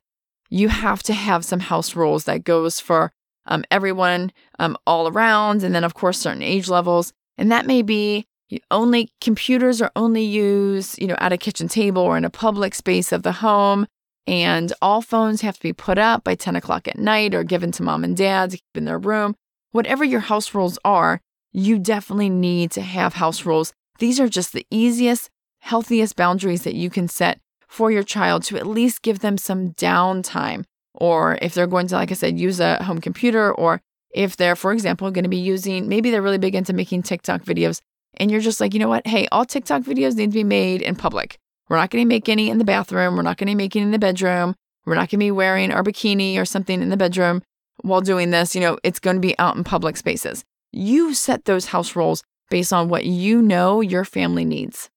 You 0.50 0.68
have 0.68 1.02
to 1.04 1.14
have 1.14 1.46
some 1.46 1.62
house 1.62 1.96
rules 1.96 2.26
that 2.26 2.44
goes 2.44 2.80
for 2.80 3.14
um, 3.46 3.64
everyone 3.72 4.32
um, 4.60 4.78
all 4.86 5.08
around, 5.08 5.64
and 5.64 5.74
then 5.74 5.84
of 5.84 5.94
course 5.94 6.20
certain 6.20 6.44
age 6.44 6.68
levels. 6.70 7.14
And 7.38 7.52
that 7.52 7.66
may 7.66 7.82
be 7.82 8.26
only 8.70 9.10
computers 9.22 9.82
are 9.82 9.92
only 9.96 10.24
used, 10.24 11.02
you 11.02 11.08
know, 11.08 11.16
at 11.20 11.32
a 11.34 11.38
kitchen 11.38 11.68
table 11.68 12.02
or 12.02 12.18
in 12.18 12.26
a 12.26 12.30
public 12.30 12.76
space 12.76 13.12
of 13.12 13.24
the 13.24 13.32
home. 13.32 13.88
And 14.28 14.72
all 14.82 15.02
phones 15.02 15.42
have 15.42 15.56
to 15.56 15.64
be 15.64 15.74
put 15.74 15.98
up 15.98 16.24
by 16.24 16.36
10 16.36 16.56
o'clock 16.56 16.88
at 16.88 16.98
night 16.98 17.34
or 17.34 17.44
given 17.44 17.72
to 17.74 17.84
mom 17.84 18.04
and 18.04 18.16
dad 18.16 18.52
to 18.52 18.58
keep 18.58 18.76
in 18.78 18.86
their 18.86 19.00
room. 19.00 19.36
Whatever 19.72 20.04
your 20.04 20.20
house 20.20 20.54
rules 20.54 20.78
are, 20.84 21.22
you 21.52 21.80
definitely 21.80 22.30
need 22.30 22.72
to 22.72 22.82
have 22.82 23.16
house 23.16 23.46
rules. 23.46 23.74
These 24.00 24.20
are 24.20 24.28
just 24.28 24.54
the 24.54 24.66
easiest, 24.70 25.30
healthiest 25.60 26.16
boundaries 26.16 26.64
that 26.64 26.76
you 26.76 26.90
can 26.90 27.08
set 27.08 27.40
for 27.68 27.90
your 27.90 28.04
child 28.04 28.44
to 28.44 28.58
at 28.58 28.68
least 28.68 29.02
give 29.02 29.20
them 29.20 29.38
some 29.38 29.72
downtime. 29.74 30.66
Or 30.94 31.38
if 31.42 31.54
they're 31.54 31.68
going 31.68 31.88
to, 31.88 31.96
like 31.96 32.12
I 32.12 32.16
said, 32.16 32.40
use 32.40 32.60
a 32.60 32.84
home 32.84 33.00
computer, 33.00 33.52
or 33.54 33.82
if 34.14 34.38
they're, 34.38 34.56
for 34.56 34.74
example, 34.74 35.10
going 35.12 35.24
to 35.24 35.30
be 35.30 35.38
using, 35.38 35.88
maybe 35.88 36.12
they're 36.12 36.22
really 36.22 36.38
big 36.38 36.56
into 36.56 36.74
making 36.74 37.04
TikTok 37.04 37.44
videos, 37.44 37.82
and 38.16 38.30
you're 38.30 38.42
just 38.42 38.60
like, 38.60 38.74
you 38.74 38.80
know 38.80 38.90
what? 38.90 39.08
Hey, 39.08 39.28
all 39.32 39.46
TikTok 39.46 39.84
videos 39.84 40.16
need 40.16 40.32
to 40.32 40.36
be 40.36 40.44
made 40.44 40.82
in 40.82 40.96
public. 40.96 41.38
We're 41.70 41.78
not 41.78 41.90
going 41.90 42.04
to 42.04 42.08
make 42.08 42.28
any 42.28 42.50
in 42.50 42.58
the 42.58 42.66
bathroom. 42.66 43.16
We're 43.16 43.22
not 43.22 43.38
going 43.38 43.48
to 43.48 43.56
make 43.56 43.76
any 43.76 43.86
in 43.86 43.92
the 43.92 44.00
bedroom. 44.00 44.56
We're 44.86 44.96
not 44.96 45.10
going 45.10 45.20
to 45.20 45.26
be 45.26 45.32
wearing 45.32 45.72
our 45.72 45.84
bikini 45.84 46.38
or 46.38 46.46
something 46.46 46.82
in 46.82 46.90
the 46.90 46.98
bedroom 46.98 47.44
while 47.82 48.02
doing 48.02 48.32
this. 48.32 48.54
You 48.56 48.62
know, 48.62 48.78
it's 48.84 49.00
going 49.00 49.16
to 49.16 49.22
be 49.22 49.38
out 49.40 49.56
in 49.56 49.64
public 49.64 49.96
spaces. 49.96 50.44
You 50.74 51.14
set 51.14 51.46
those 51.46 51.68
house 51.68 51.96
rules 51.96 52.24
based 52.50 52.74
on 52.74 52.90
what 52.90 53.06
you 53.06 53.42
know 53.42 53.80
your 53.80 54.04
family 54.04 54.44
needs. 54.44 54.90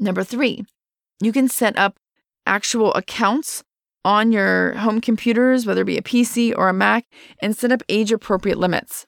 Number 0.00 0.24
three, 0.24 0.64
you 1.20 1.32
can 1.32 1.48
set 1.48 1.78
up 1.78 1.96
actual 2.46 2.92
accounts 2.94 3.62
on 4.04 4.32
your 4.32 4.74
home 4.74 5.00
computers, 5.00 5.66
whether 5.66 5.82
it 5.82 5.86
be 5.86 5.98
a 5.98 6.02
PC 6.02 6.54
or 6.56 6.68
a 6.68 6.72
Mac, 6.72 7.06
and 7.40 7.56
set 7.56 7.72
up 7.72 7.82
age 7.88 8.12
appropriate 8.12 8.58
limits. 8.58 9.06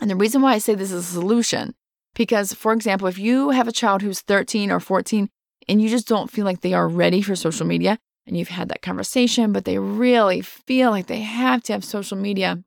And 0.00 0.10
the 0.10 0.16
reason 0.16 0.42
why 0.42 0.54
I 0.54 0.58
say 0.58 0.74
this 0.74 0.92
is 0.92 1.08
a 1.08 1.12
solution, 1.12 1.74
because 2.14 2.52
for 2.52 2.72
example, 2.72 3.08
if 3.08 3.18
you 3.18 3.50
have 3.50 3.68
a 3.68 3.72
child 3.72 4.02
who's 4.02 4.20
13 4.20 4.70
or 4.70 4.80
14 4.80 5.28
and 5.68 5.82
you 5.82 5.88
just 5.88 6.06
don't 6.06 6.30
feel 6.30 6.44
like 6.44 6.60
they 6.60 6.72
are 6.72 6.88
ready 6.88 7.20
for 7.20 7.36
social 7.36 7.66
media, 7.66 7.98
and 8.28 8.36
you've 8.36 8.48
had 8.48 8.68
that 8.68 8.82
conversation, 8.82 9.52
but 9.52 9.64
they 9.64 9.78
really 9.78 10.42
feel 10.42 10.90
like 10.90 11.06
they 11.06 11.20
have 11.20 11.62
to 11.64 11.72
have 11.72 11.82
social 11.82 12.16
media. 12.16 12.62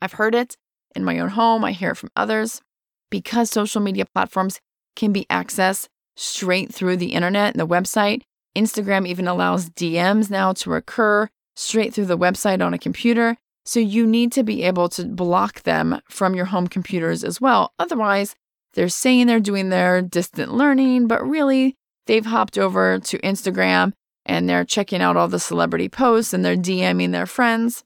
I've 0.00 0.14
heard 0.14 0.34
it 0.34 0.56
in 0.94 1.04
my 1.04 1.18
own 1.18 1.28
home, 1.28 1.64
I 1.64 1.72
hear 1.72 1.90
it 1.90 1.96
from 1.96 2.10
others. 2.16 2.62
Because 3.10 3.50
social 3.50 3.80
media 3.80 4.06
platforms 4.14 4.58
can 4.96 5.12
be 5.12 5.26
accessed 5.30 5.88
straight 6.16 6.74
through 6.74 6.96
the 6.96 7.12
internet 7.12 7.52
and 7.54 7.60
the 7.60 7.66
website, 7.66 8.22
Instagram 8.56 9.06
even 9.06 9.28
allows 9.28 9.70
DMs 9.70 10.30
now 10.30 10.52
to 10.54 10.74
occur 10.74 11.28
straight 11.54 11.94
through 11.94 12.06
the 12.06 12.18
website 12.18 12.64
on 12.64 12.74
a 12.74 12.78
computer. 12.78 13.36
So 13.64 13.80
you 13.80 14.06
need 14.06 14.32
to 14.32 14.42
be 14.42 14.62
able 14.62 14.88
to 14.90 15.04
block 15.04 15.62
them 15.62 16.00
from 16.08 16.34
your 16.34 16.46
home 16.46 16.68
computers 16.68 17.24
as 17.24 17.40
well. 17.40 17.72
Otherwise, 17.78 18.34
they're 18.74 18.88
saying 18.88 19.26
they're 19.26 19.40
doing 19.40 19.70
their 19.70 20.02
distant 20.02 20.54
learning, 20.54 21.08
but 21.08 21.26
really 21.26 21.74
they've 22.06 22.26
hopped 22.26 22.58
over 22.58 22.98
to 22.98 23.18
Instagram 23.18 23.92
and 24.24 24.48
they're 24.48 24.64
checking 24.64 25.00
out 25.00 25.16
all 25.16 25.28
the 25.28 25.40
celebrity 25.40 25.88
posts 25.88 26.32
and 26.32 26.44
they're 26.44 26.56
DMing 26.56 27.12
their 27.12 27.26
friends. 27.26 27.84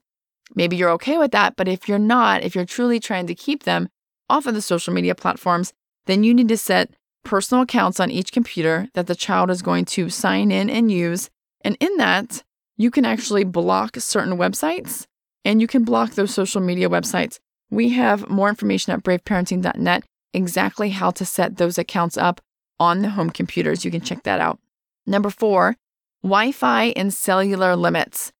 Maybe 0.53 0.75
you're 0.75 0.91
okay 0.91 1.17
with 1.17 1.31
that, 1.31 1.55
but 1.55 1.67
if 1.67 1.87
you're 1.87 1.99
not, 1.99 2.43
if 2.43 2.55
you're 2.55 2.65
truly 2.65 2.99
trying 2.99 3.27
to 3.27 3.35
keep 3.35 3.63
them 3.63 3.89
off 4.29 4.45
of 4.45 4.53
the 4.53 4.61
social 4.61 4.93
media 4.93 5.15
platforms, 5.15 5.73
then 6.05 6.23
you 6.23 6.33
need 6.33 6.49
to 6.49 6.57
set 6.57 6.91
personal 7.23 7.63
accounts 7.63 7.99
on 7.99 8.11
each 8.11 8.31
computer 8.31 8.87
that 8.93 9.07
the 9.07 9.15
child 9.15 9.49
is 9.49 9.61
going 9.61 9.85
to 9.85 10.09
sign 10.09 10.51
in 10.51 10.69
and 10.69 10.91
use. 10.91 11.29
And 11.61 11.77
in 11.79 11.97
that, 11.97 12.43
you 12.77 12.91
can 12.91 13.05
actually 13.05 13.43
block 13.43 13.95
certain 13.97 14.37
websites 14.37 15.05
and 15.45 15.61
you 15.61 15.67
can 15.67 15.83
block 15.83 16.11
those 16.11 16.33
social 16.33 16.61
media 16.61 16.89
websites. 16.89 17.39
We 17.69 17.89
have 17.89 18.29
more 18.29 18.49
information 18.49 18.93
at 18.93 19.03
braveparenting.net 19.03 20.03
exactly 20.33 20.89
how 20.89 21.11
to 21.11 21.25
set 21.25 21.57
those 21.57 21.77
accounts 21.77 22.17
up 22.17 22.41
on 22.79 23.01
the 23.01 23.09
home 23.09 23.29
computers. 23.29 23.85
You 23.85 23.91
can 23.91 24.01
check 24.01 24.23
that 24.23 24.39
out. 24.39 24.59
Number 25.05 25.29
four, 25.29 25.75
Wi 26.23 26.51
Fi 26.51 26.85
and 26.95 27.13
cellular 27.13 27.75
limits. 27.75 28.31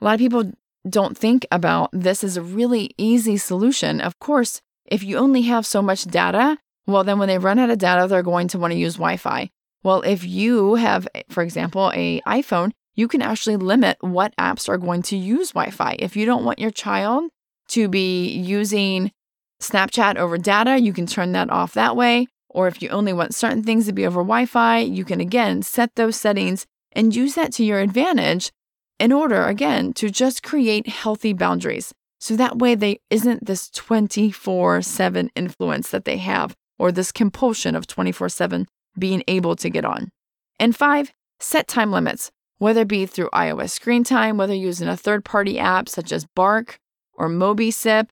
A 0.00 0.04
lot 0.04 0.14
of 0.14 0.20
people 0.20 0.52
don't 0.88 1.16
think 1.16 1.46
about 1.50 1.90
this 1.92 2.24
as 2.24 2.36
a 2.36 2.42
really 2.42 2.90
easy 2.96 3.36
solution. 3.36 4.00
Of 4.00 4.18
course, 4.18 4.60
if 4.86 5.02
you 5.02 5.16
only 5.16 5.42
have 5.42 5.66
so 5.66 5.82
much 5.82 6.04
data, 6.04 6.58
well, 6.86 7.04
then 7.04 7.18
when 7.18 7.28
they 7.28 7.38
run 7.38 7.58
out 7.58 7.70
of 7.70 7.78
data, 7.78 8.06
they're 8.06 8.22
going 8.22 8.48
to 8.48 8.58
want 8.58 8.72
to 8.72 8.78
use 8.78 8.94
Wi 8.94 9.16
Fi. 9.16 9.50
Well, 9.82 10.02
if 10.02 10.24
you 10.24 10.74
have, 10.74 11.08
for 11.28 11.42
example, 11.42 11.90
a 11.94 12.20
iPhone, 12.22 12.72
you 12.94 13.08
can 13.08 13.22
actually 13.22 13.56
limit 13.56 13.96
what 14.00 14.36
apps 14.36 14.68
are 14.68 14.78
going 14.78 15.02
to 15.02 15.16
use 15.16 15.52
Wi 15.52 15.70
Fi. 15.70 15.96
If 15.98 16.16
you 16.16 16.26
don't 16.26 16.44
want 16.44 16.58
your 16.58 16.70
child 16.70 17.30
to 17.68 17.88
be 17.88 18.28
using 18.28 19.12
Snapchat 19.60 20.16
over 20.16 20.38
data, 20.38 20.78
you 20.78 20.92
can 20.92 21.06
turn 21.06 21.32
that 21.32 21.50
off 21.50 21.74
that 21.74 21.96
way. 21.96 22.26
Or 22.48 22.66
if 22.66 22.82
you 22.82 22.88
only 22.88 23.12
want 23.12 23.34
certain 23.34 23.62
things 23.62 23.86
to 23.86 23.92
be 23.92 24.06
over 24.06 24.20
Wi 24.20 24.46
Fi, 24.46 24.78
you 24.78 25.04
can 25.04 25.20
again 25.20 25.62
set 25.62 25.94
those 25.94 26.16
settings 26.16 26.66
and 26.92 27.14
use 27.14 27.34
that 27.36 27.52
to 27.54 27.64
your 27.64 27.78
advantage 27.78 28.50
in 28.98 29.12
order, 29.12 29.44
again, 29.44 29.92
to 29.94 30.10
just 30.10 30.42
create 30.42 30.88
healthy 30.88 31.32
boundaries. 31.32 31.94
So 32.18 32.36
that 32.36 32.58
way, 32.58 32.74
they 32.74 33.00
isn't 33.08 33.46
this 33.46 33.70
24 33.70 34.82
7 34.82 35.30
influence 35.34 35.90
that 35.90 36.04
they 36.04 36.18
have 36.18 36.54
or 36.80 36.90
this 36.90 37.12
compulsion 37.12 37.76
of 37.76 37.86
24 37.86 38.30
7 38.30 38.66
being 38.98 39.22
able 39.28 39.54
to 39.54 39.68
get 39.68 39.84
on. 39.84 40.10
And 40.58 40.74
five, 40.74 41.12
set 41.38 41.68
time 41.68 41.92
limits, 41.92 42.32
whether 42.56 42.80
it 42.80 42.88
be 42.88 43.04
through 43.04 43.28
iOS 43.34 43.70
screen 43.70 44.02
time, 44.02 44.38
whether 44.38 44.54
using 44.54 44.88
a 44.88 44.96
third 44.96 45.22
party 45.22 45.58
app 45.58 45.88
such 45.88 46.10
as 46.10 46.26
Bark 46.34 46.78
or 47.12 47.28
Mobicip, 47.28 48.08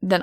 then 0.00 0.22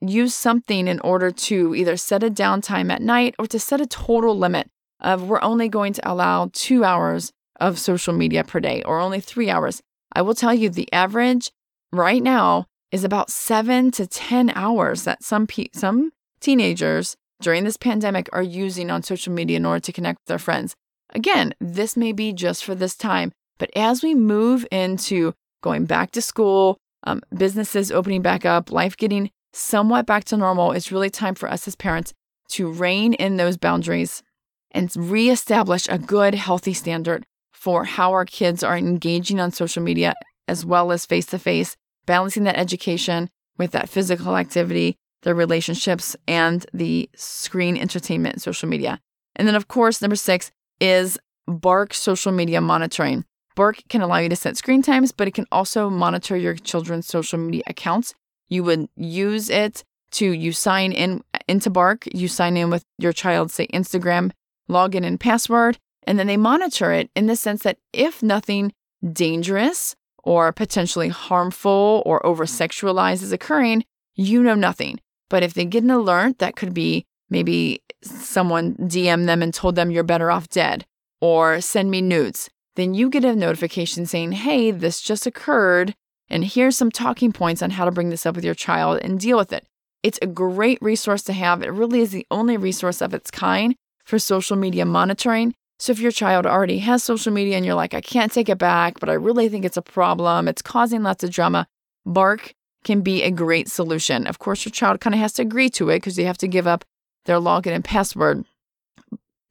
use 0.00 0.34
something 0.34 0.86
in 0.86 1.00
order 1.00 1.32
to 1.32 1.74
either 1.74 1.96
set 1.96 2.22
a 2.22 2.30
downtime 2.30 2.90
at 2.90 3.02
night 3.02 3.34
or 3.38 3.46
to 3.48 3.58
set 3.58 3.80
a 3.80 3.86
total 3.86 4.38
limit 4.38 4.70
of 5.00 5.28
we're 5.28 5.42
only 5.42 5.68
going 5.68 5.92
to 5.92 6.10
allow 6.10 6.50
two 6.52 6.84
hours 6.84 7.32
of 7.58 7.80
social 7.80 8.14
media 8.14 8.44
per 8.44 8.60
day 8.60 8.82
or 8.84 9.00
only 9.00 9.20
three 9.20 9.50
hours. 9.50 9.82
I 10.12 10.22
will 10.22 10.34
tell 10.34 10.54
you 10.54 10.70
the 10.70 10.90
average 10.92 11.50
right 11.92 12.22
now 12.22 12.66
is 12.92 13.02
about 13.02 13.28
seven 13.28 13.90
to 13.90 14.06
10 14.06 14.50
hours 14.50 15.02
that 15.02 15.24
some, 15.24 15.48
pe- 15.48 15.68
some 15.74 16.12
teenagers 16.40 17.16
during 17.40 17.64
this 17.64 17.76
pandemic 17.76 18.28
are 18.32 18.42
using 18.42 18.90
on 18.90 19.02
social 19.02 19.32
media 19.32 19.56
in 19.56 19.66
order 19.66 19.80
to 19.80 19.92
connect 19.92 20.20
with 20.20 20.26
their 20.26 20.38
friends. 20.38 20.74
Again, 21.12 21.54
this 21.60 21.96
may 21.96 22.12
be 22.12 22.32
just 22.32 22.64
for 22.64 22.74
this 22.74 22.94
time, 22.94 23.32
but 23.58 23.70
as 23.74 24.02
we 24.02 24.14
move 24.14 24.66
into 24.70 25.32
going 25.62 25.84
back 25.84 26.12
to 26.12 26.22
school, 26.22 26.78
um, 27.04 27.22
businesses 27.36 27.90
opening 27.90 28.22
back 28.22 28.44
up, 28.44 28.70
life 28.70 28.96
getting 28.96 29.30
somewhat 29.52 30.06
back 30.06 30.24
to 30.24 30.36
normal, 30.36 30.72
it's 30.72 30.92
really 30.92 31.10
time 31.10 31.34
for 31.34 31.50
us 31.50 31.66
as 31.66 31.74
parents 31.74 32.12
to 32.50 32.70
rein 32.70 33.14
in 33.14 33.36
those 33.36 33.56
boundaries 33.56 34.22
and 34.70 34.94
reestablish 34.96 35.88
a 35.88 35.98
good, 35.98 36.34
healthy 36.34 36.72
standard 36.72 37.24
for 37.52 37.84
how 37.84 38.12
our 38.12 38.24
kids 38.24 38.62
are 38.62 38.76
engaging 38.76 39.40
on 39.40 39.50
social 39.50 39.82
media 39.82 40.14
as 40.46 40.64
well 40.64 40.92
as 40.92 41.06
face 41.06 41.26
to 41.26 41.38
face, 41.38 41.76
balancing 42.06 42.44
that 42.44 42.58
education 42.58 43.28
with 43.58 43.72
that 43.72 43.88
physical 43.88 44.36
activity 44.36 44.96
the 45.22 45.34
relationships, 45.34 46.16
and 46.26 46.66
the 46.72 47.08
screen 47.14 47.76
entertainment 47.76 48.42
social 48.42 48.68
media. 48.68 49.00
And 49.36 49.46
then, 49.46 49.54
of 49.54 49.68
course, 49.68 50.00
number 50.00 50.16
six 50.16 50.50
is 50.80 51.18
Bark 51.46 51.94
social 51.94 52.32
media 52.32 52.60
monitoring. 52.60 53.24
Bark 53.56 53.82
can 53.88 54.00
allow 54.00 54.18
you 54.18 54.28
to 54.28 54.36
set 54.36 54.56
screen 54.56 54.82
times, 54.82 55.12
but 55.12 55.28
it 55.28 55.34
can 55.34 55.46
also 55.50 55.90
monitor 55.90 56.36
your 56.36 56.54
children's 56.54 57.06
social 57.06 57.38
media 57.38 57.62
accounts. 57.66 58.14
You 58.48 58.64
would 58.64 58.88
use 58.96 59.50
it 59.50 59.84
to 60.12 60.30
you 60.30 60.52
sign 60.52 60.92
in 60.92 61.22
into 61.48 61.70
Bark, 61.70 62.06
you 62.12 62.28
sign 62.28 62.56
in 62.56 62.70
with 62.70 62.84
your 62.98 63.12
child's 63.12 63.54
say 63.54 63.66
Instagram 63.68 64.30
login 64.68 65.04
and 65.04 65.18
password, 65.18 65.78
and 66.04 66.18
then 66.18 66.26
they 66.26 66.36
monitor 66.36 66.92
it 66.92 67.10
in 67.14 67.26
the 67.26 67.36
sense 67.36 67.62
that 67.62 67.78
if 67.92 68.22
nothing 68.22 68.72
dangerous 69.12 69.96
or 70.22 70.52
potentially 70.52 71.08
harmful 71.08 72.02
or 72.06 72.24
over 72.24 72.44
sexualized 72.44 73.22
is 73.22 73.32
occurring, 73.32 73.84
you 74.14 74.42
know 74.42 74.54
nothing. 74.54 75.00
But 75.30 75.42
if 75.42 75.54
they 75.54 75.64
get 75.64 75.84
an 75.84 75.90
alert 75.90 76.38
that 76.40 76.56
could 76.56 76.74
be 76.74 77.06
maybe 77.30 77.82
someone 78.02 78.74
DM 78.74 79.24
them 79.24 79.42
and 79.42 79.54
told 79.54 79.76
them 79.76 79.90
you're 79.90 80.02
better 80.02 80.30
off 80.30 80.48
dead 80.48 80.84
or 81.20 81.60
send 81.62 81.90
me 81.90 82.02
nudes, 82.02 82.50
then 82.76 82.92
you 82.92 83.08
get 83.08 83.24
a 83.24 83.34
notification 83.34 84.04
saying, 84.04 84.32
hey, 84.32 84.70
this 84.70 85.00
just 85.00 85.26
occurred. 85.26 85.94
And 86.28 86.44
here's 86.44 86.76
some 86.76 86.90
talking 86.90 87.32
points 87.32 87.62
on 87.62 87.70
how 87.70 87.84
to 87.84 87.90
bring 87.90 88.10
this 88.10 88.26
up 88.26 88.34
with 88.36 88.44
your 88.44 88.54
child 88.54 89.00
and 89.02 89.18
deal 89.18 89.38
with 89.38 89.52
it. 89.52 89.66
It's 90.02 90.18
a 90.22 90.26
great 90.26 90.78
resource 90.80 91.22
to 91.24 91.32
have. 91.32 91.62
It 91.62 91.72
really 91.72 92.00
is 92.00 92.10
the 92.10 92.26
only 92.30 92.56
resource 92.56 93.00
of 93.00 93.14
its 93.14 93.30
kind 93.30 93.74
for 94.04 94.18
social 94.18 94.56
media 94.56 94.84
monitoring. 94.84 95.54
So 95.78 95.92
if 95.92 96.00
your 96.00 96.12
child 96.12 96.46
already 96.46 96.78
has 96.78 97.02
social 97.02 97.32
media 97.32 97.56
and 97.56 97.64
you're 97.64 97.74
like, 97.74 97.94
I 97.94 98.00
can't 98.00 98.32
take 98.32 98.48
it 98.48 98.58
back, 98.58 99.00
but 99.00 99.08
I 99.08 99.14
really 99.14 99.48
think 99.48 99.64
it's 99.64 99.76
a 99.76 99.82
problem, 99.82 100.48
it's 100.48 100.62
causing 100.62 101.02
lots 101.02 101.24
of 101.24 101.30
drama, 101.30 101.66
Bark 102.06 102.54
can 102.84 103.00
be 103.02 103.22
a 103.22 103.30
great 103.30 103.68
solution. 103.68 104.26
Of 104.26 104.38
course, 104.38 104.64
your 104.64 104.72
child 104.72 105.00
kind 105.00 105.14
of 105.14 105.20
has 105.20 105.32
to 105.34 105.42
agree 105.42 105.68
to 105.70 105.90
it 105.90 105.96
because 105.96 106.18
you 106.18 106.26
have 106.26 106.38
to 106.38 106.48
give 106.48 106.66
up 106.66 106.84
their 107.26 107.36
login 107.36 107.72
and 107.72 107.84
password. 107.84 108.44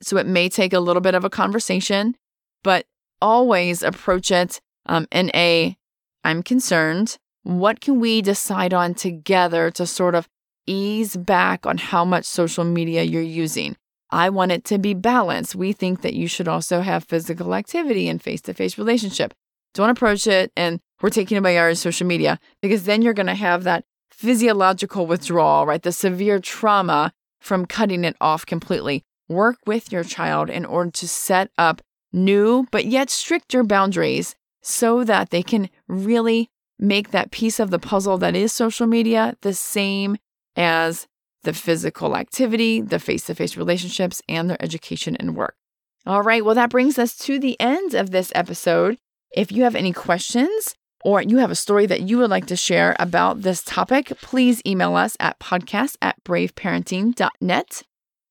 So 0.01 0.17
it 0.17 0.25
may 0.25 0.49
take 0.49 0.73
a 0.73 0.79
little 0.79 1.01
bit 1.01 1.15
of 1.15 1.23
a 1.23 1.29
conversation, 1.29 2.15
but 2.63 2.85
always 3.21 3.83
approach 3.83 4.31
it 4.31 4.61
um, 4.85 5.07
in 5.11 5.29
a 5.35 5.77
I'm 6.23 6.43
concerned. 6.43 7.17
What 7.43 7.81
can 7.81 7.99
we 7.99 8.21
decide 8.21 8.73
on 8.73 8.93
together 8.93 9.71
to 9.71 9.85
sort 9.85 10.15
of 10.15 10.27
ease 10.67 11.15
back 11.15 11.65
on 11.65 11.77
how 11.77 12.05
much 12.05 12.25
social 12.25 12.63
media 12.63 13.03
you're 13.03 13.21
using? 13.21 13.75
I 14.11 14.29
want 14.29 14.51
it 14.51 14.63
to 14.65 14.77
be 14.77 14.93
balanced. 14.93 15.55
We 15.55 15.71
think 15.71 16.01
that 16.01 16.15
you 16.15 16.27
should 16.27 16.47
also 16.47 16.81
have 16.81 17.03
physical 17.03 17.53
activity 17.53 18.09
and 18.09 18.21
face 18.21 18.41
to 18.41 18.53
face 18.53 18.77
relationship. 18.77 19.33
Don't 19.73 19.89
approach 19.89 20.25
it 20.27 20.51
and 20.57 20.79
we're 21.01 21.09
taking 21.09 21.37
away 21.37 21.57
our 21.57 21.73
social 21.75 22.07
media 22.07 22.39
because 22.61 22.83
then 22.83 23.01
you're 23.01 23.13
going 23.13 23.27
to 23.27 23.35
have 23.35 23.63
that 23.63 23.85
physiological 24.11 25.07
withdrawal, 25.07 25.65
right? 25.65 25.81
The 25.81 25.91
severe 25.91 26.39
trauma 26.39 27.13
from 27.39 27.65
cutting 27.65 28.03
it 28.03 28.17
off 28.19 28.45
completely. 28.45 29.03
Work 29.27 29.57
with 29.65 29.91
your 29.91 30.03
child 30.03 30.49
in 30.49 30.65
order 30.65 30.91
to 30.91 31.07
set 31.07 31.51
up 31.57 31.81
new 32.11 32.65
but 32.71 32.85
yet 32.85 33.09
stricter 33.09 33.63
boundaries 33.63 34.35
so 34.61 35.03
that 35.03 35.29
they 35.29 35.43
can 35.43 35.69
really 35.87 36.49
make 36.79 37.11
that 37.11 37.31
piece 37.31 37.59
of 37.59 37.69
the 37.69 37.79
puzzle 37.79 38.17
that 38.17 38.35
is 38.35 38.51
social 38.51 38.87
media 38.87 39.35
the 39.41 39.53
same 39.53 40.17
as 40.55 41.07
the 41.43 41.53
physical 41.53 42.17
activity, 42.17 42.81
the 42.81 42.99
face 42.99 43.25
to 43.25 43.35
face 43.35 43.55
relationships, 43.55 44.21
and 44.27 44.49
their 44.49 44.61
education 44.61 45.15
and 45.17 45.35
work. 45.35 45.55
All 46.05 46.21
right, 46.21 46.43
well, 46.43 46.55
that 46.55 46.69
brings 46.69 46.97
us 46.99 47.15
to 47.19 47.39
the 47.39 47.59
end 47.59 47.93
of 47.93 48.11
this 48.11 48.31
episode. 48.35 48.97
If 49.31 49.51
you 49.51 49.63
have 49.63 49.75
any 49.75 49.93
questions 49.93 50.75
or 51.03 51.21
you 51.21 51.37
have 51.37 51.51
a 51.51 51.55
story 51.55 51.85
that 51.85 52.01
you 52.01 52.17
would 52.17 52.29
like 52.29 52.45
to 52.47 52.55
share 52.55 52.95
about 52.99 53.41
this 53.41 53.63
topic, 53.63 54.11
please 54.21 54.61
email 54.65 54.95
us 54.95 55.15
at 55.19 55.39
podcast 55.39 55.97
at 56.01 56.23
braveparenting.net. 56.23 57.83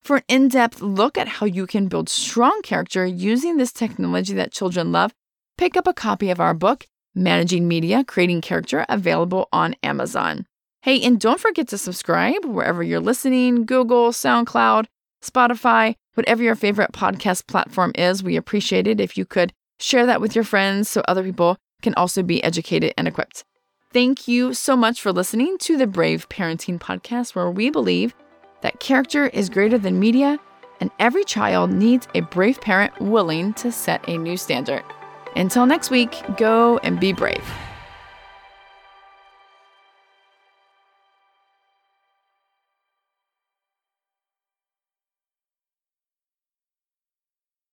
For 0.02 0.16
an 0.16 0.22
in 0.28 0.48
depth 0.48 0.80
look 0.80 1.18
at 1.18 1.28
how 1.28 1.46
you 1.46 1.66
can 1.66 1.88
build 1.88 2.08
strong 2.08 2.62
character 2.62 3.04
using 3.04 3.56
this 3.56 3.72
technology 3.72 4.34
that 4.34 4.52
children 4.52 4.92
love, 4.92 5.12
pick 5.56 5.76
up 5.76 5.86
a 5.86 5.92
copy 5.92 6.30
of 6.30 6.40
our 6.40 6.54
book, 6.54 6.86
Managing 7.14 7.68
Media 7.68 8.04
Creating 8.04 8.40
Character, 8.40 8.86
available 8.88 9.48
on 9.52 9.74
Amazon. 9.82 10.46
Hey, 10.82 11.02
and 11.02 11.20
don't 11.20 11.40
forget 11.40 11.68
to 11.68 11.78
subscribe 11.78 12.44
wherever 12.44 12.82
you're 12.82 13.00
listening 13.00 13.66
Google, 13.66 14.10
SoundCloud, 14.10 14.86
Spotify, 15.22 15.94
whatever 16.14 16.42
your 16.42 16.54
favorite 16.54 16.92
podcast 16.92 17.46
platform 17.46 17.92
is. 17.94 18.22
We 18.22 18.36
appreciate 18.36 18.86
it 18.86 19.00
if 19.00 19.18
you 19.18 19.24
could 19.24 19.52
share 19.80 20.06
that 20.06 20.20
with 20.20 20.34
your 20.34 20.44
friends 20.44 20.88
so 20.88 21.02
other 21.06 21.22
people 21.22 21.56
can 21.82 21.94
also 21.94 22.22
be 22.22 22.42
educated 22.42 22.92
and 22.96 23.08
equipped. 23.08 23.44
Thank 23.92 24.28
you 24.28 24.52
so 24.52 24.76
much 24.76 25.00
for 25.00 25.12
listening 25.12 25.56
to 25.58 25.76
the 25.76 25.86
Brave 25.86 26.28
Parenting 26.28 26.78
Podcast, 26.78 27.34
where 27.34 27.50
we 27.50 27.70
believe 27.70 28.14
that 28.60 28.80
character 28.80 29.28
is 29.28 29.48
greater 29.48 29.78
than 29.78 29.98
media 29.98 30.38
and 30.80 30.90
every 30.98 31.24
child 31.24 31.72
needs 31.72 32.06
a 32.14 32.20
brave 32.20 32.60
parent 32.60 32.98
willing 33.00 33.52
to 33.54 33.72
set 33.72 34.06
a 34.08 34.16
new 34.16 34.36
standard. 34.36 34.84
Until 35.36 35.66
next 35.66 35.90
week, 35.90 36.14
go 36.36 36.78
and 36.78 37.00
be 37.00 37.12
brave. 37.12 37.44